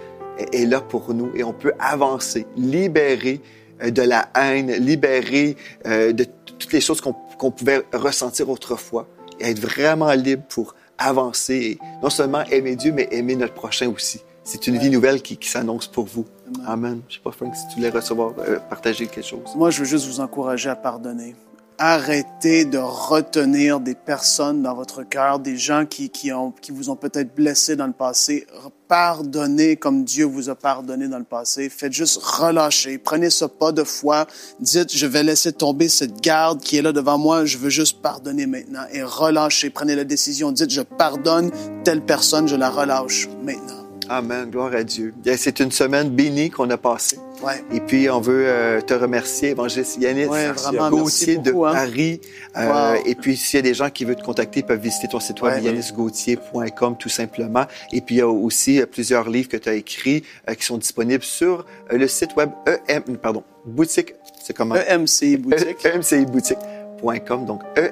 est 0.54 0.66
là 0.66 0.82
pour 0.82 1.14
nous 1.14 1.32
et 1.36 1.44
on 1.44 1.54
peut 1.54 1.74
avancer, 1.80 2.46
libéré 2.56 3.42
euh, 3.84 3.92
de 3.92 4.02
la 4.02 4.30
haine, 4.36 4.72
libéré 4.72 5.58
euh, 5.86 6.12
de 6.14 6.26
toutes 6.46 6.74
les 6.74 6.82
choses 6.82 7.02
qu'on 7.02 7.52
pouvait 7.52 7.82
ressentir 7.94 8.50
autrefois 8.50 9.08
et 9.40 9.52
être 9.52 9.60
vraiment 9.60 10.12
libre 10.14 10.44
pour 10.50 10.76
avancer 10.98 11.56
et 11.56 11.80
non 12.04 12.10
seulement 12.10 12.44
aimer 12.52 12.76
Dieu, 12.76 12.92
mais 12.92 13.08
aimer 13.12 13.36
notre 13.36 13.54
prochain 13.54 13.90
aussi. 13.90 14.22
C'est 14.44 14.68
une 14.68 14.78
vie 14.78 14.90
nouvelle 14.90 15.22
qui, 15.22 15.38
qui 15.38 15.48
s'annonce 15.48 15.88
pour 15.88 16.06
vous. 16.06 16.26
Amen. 16.66 17.02
Je 17.08 17.16
sais 17.16 17.22
pas, 17.24 17.32
Frank, 17.32 17.56
si 17.56 17.68
tu 17.68 17.76
voulais 17.76 17.90
recevoir, 17.90 18.34
euh, 18.40 18.58
partager 18.70 19.06
quelque 19.08 19.26
chose. 19.26 19.56
Moi, 19.56 19.70
je 19.70 19.80
veux 19.80 19.86
juste 19.86 20.08
vous 20.08 20.20
encourager 20.20 20.70
à 20.70 20.76
pardonner. 20.76 21.36
Arrêtez 21.82 22.66
de 22.66 22.78
retenir 22.78 23.80
des 23.80 23.96
personnes 23.96 24.62
dans 24.62 24.76
votre 24.76 25.04
cœur, 25.04 25.40
des 25.40 25.56
gens 25.56 25.86
qui, 25.86 26.10
qui, 26.10 26.34
ont, 26.34 26.52
qui 26.52 26.74
vous 26.74 26.90
ont 26.90 26.98
peut-être 26.98 27.34
blessé 27.34 27.78
dans 27.78 27.88
le 27.88 27.94
passé. 27.94 28.46
Pardonnez 28.90 29.78
comme 29.78 30.04
Dieu 30.04 30.26
vous 30.26 30.50
a 30.50 30.56
pardonné 30.56 31.08
dans 31.08 31.20
le 31.20 31.24
passé. 31.24 31.70
Faites 31.70 31.94
juste 31.94 32.18
relâcher. 32.22 32.98
Prenez 32.98 33.30
ce 33.30 33.46
pas 33.46 33.72
de 33.72 33.86
foi. 33.86 34.28
Dites, 34.60 34.94
je 34.94 35.06
vais 35.06 35.24
laisser 35.24 35.54
tomber 35.54 35.88
cette 35.88 36.20
garde 36.20 36.60
qui 36.60 36.76
est 36.76 36.82
là 36.82 36.92
devant 36.92 37.18
moi. 37.18 37.46
Je 37.46 37.58
veux 37.58 37.70
juste 37.70 38.02
pardonner 38.02 38.46
maintenant 38.46 38.84
et 38.92 39.02
relâchez. 39.02 39.70
Prenez 39.70 39.96
la 39.96 40.04
décision. 40.04 40.52
Dites, 40.52 40.72
je 40.72 40.82
pardonne 40.82 41.50
telle 41.86 42.02
personne, 42.02 42.50
je 42.50 42.58
la 42.58 42.70
relâche 42.70 43.30
maintenant. 43.42 43.79
Amen. 44.10 44.50
Gloire 44.50 44.74
à 44.74 44.84
Dieu. 44.84 45.14
C'est 45.38 45.60
une 45.60 45.72
semaine 45.72 46.10
bénie 46.10 46.50
qu'on 46.50 46.70
a 46.72 46.78
passée. 46.78 47.18
Ouais. 47.44 47.64
Et 47.72 47.80
puis, 47.80 48.10
on 48.10 48.20
veut 48.20 48.44
euh, 48.48 48.82
te 48.82 48.94
remercier, 48.94 49.50
évangéliste 49.52 49.98
Ouais, 50.00 50.14
vraiment, 50.52 50.90
Gauthier 50.90 51.38
beaucoup, 51.38 51.64
de 51.66 51.70
hein. 51.70 51.74
Paris. 51.74 52.22
Euh, 52.58 52.96
Wow. 52.96 53.02
Et 53.06 53.16
puis, 53.16 53.38
s'il 53.38 53.58
y 53.58 53.60
a 53.60 53.62
des 53.62 53.74
gens 53.74 53.90
qui 53.90 54.04
veulent 54.06 54.16
te 54.18 54.24
contacter, 54.24 54.60
ils 54.62 54.66
peuvent 54.66 54.80
visiter 54.82 55.08
ton 55.08 55.20
site 55.20 55.42
web, 55.42 55.54
Ouais. 55.54 55.62
yannisgauthier.com, 55.64 56.98
tout 56.98 57.08
simplement. 57.10 57.66
Et 57.94 58.02
puis, 58.02 58.16
il 58.16 58.18
y 58.18 58.22
a 58.22 58.28
aussi 58.28 58.82
euh, 58.82 58.86
plusieurs 58.86 59.30
livres 59.30 59.48
que 59.50 59.58
tu 59.58 59.70
as 59.70 59.74
écrits 59.76 60.24
euh, 60.50 60.54
qui 60.56 60.66
sont 60.66 60.78
disponibles 60.78 61.24
sur 61.24 61.66
le 61.92 62.08
site 62.08 62.36
web 62.36 62.50
EM, 62.88 63.04
pardon, 63.18 63.44
boutique, 63.66 64.16
c'est 64.44 64.54
comment? 64.56 64.76
EMC 64.76 65.38
Boutique. 65.38 65.86
emciboutique.com, 65.96 67.46
donc 67.46 67.62
E 67.78 67.92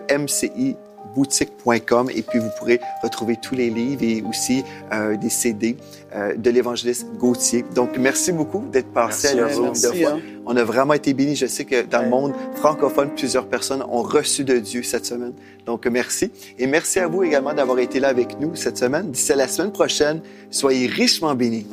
emciboutique.com 1.17 2.09
et 2.13 2.21
puis 2.21 2.39
vous 2.39 2.49
pourrez 2.57 2.79
retrouver 3.03 3.37
tous 3.41 3.55
les 3.55 3.69
livres 3.69 4.03
et 4.03 4.23
aussi 4.27 4.63
euh, 4.93 5.17
des 5.17 5.29
CD 5.29 5.77
euh, 6.15 6.35
de 6.35 6.49
l'évangéliste 6.49 7.07
Gauthier. 7.17 7.65
Donc 7.75 7.97
merci 7.97 8.31
beaucoup 8.31 8.63
d'être 8.71 8.91
passé 8.93 9.35
Merci 9.35 9.57
à 9.57 9.61
de 9.61 9.65
Merci, 9.65 10.01
foi. 10.03 10.11
hein. 10.11 10.19
On 10.45 10.55
a 10.55 10.63
vraiment 10.63 10.93
été 10.93 11.13
bénis. 11.13 11.35
Je 11.35 11.45
sais 11.47 11.65
que 11.65 11.83
dans 11.83 12.01
le 12.01 12.09
monde 12.09 12.33
francophone, 12.55 13.09
plusieurs 13.15 13.47
personnes 13.47 13.83
ont 13.89 14.01
reçu 14.01 14.43
de 14.43 14.57
Dieu 14.57 14.83
cette 14.83 15.05
semaine. 15.05 15.33
Donc 15.65 15.85
merci 15.87 16.31
et 16.57 16.67
merci 16.67 16.99
à 16.99 17.07
vous 17.07 17.23
également 17.23 17.53
d'avoir 17.53 17.79
été 17.79 17.99
là 17.99 18.07
avec 18.09 18.39
nous 18.39 18.55
cette 18.55 18.77
semaine. 18.77 19.11
D'ici 19.11 19.31
à 19.33 19.35
la 19.35 19.47
semaine 19.47 19.71
prochaine, 19.71 20.21
soyez 20.49 20.87
richement 20.87 21.35
bénis. 21.35 21.65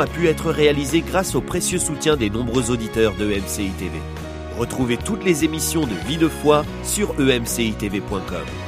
A 0.00 0.06
pu 0.06 0.28
être 0.28 0.50
réalisée 0.50 1.00
grâce 1.00 1.34
au 1.34 1.40
précieux 1.40 1.78
soutien 1.78 2.16
des 2.16 2.30
nombreux 2.30 2.70
auditeurs 2.70 3.14
de 3.14 3.26
MCI 3.26 3.70
TV. 3.78 4.00
Retrouvez 4.58 4.96
toutes 4.96 5.24
les 5.24 5.44
émissions 5.44 5.82
de 5.82 5.94
Vie 6.06 6.16
de 6.16 6.28
foi 6.28 6.64
sur 6.82 7.14
emcitv.com. 7.18 8.63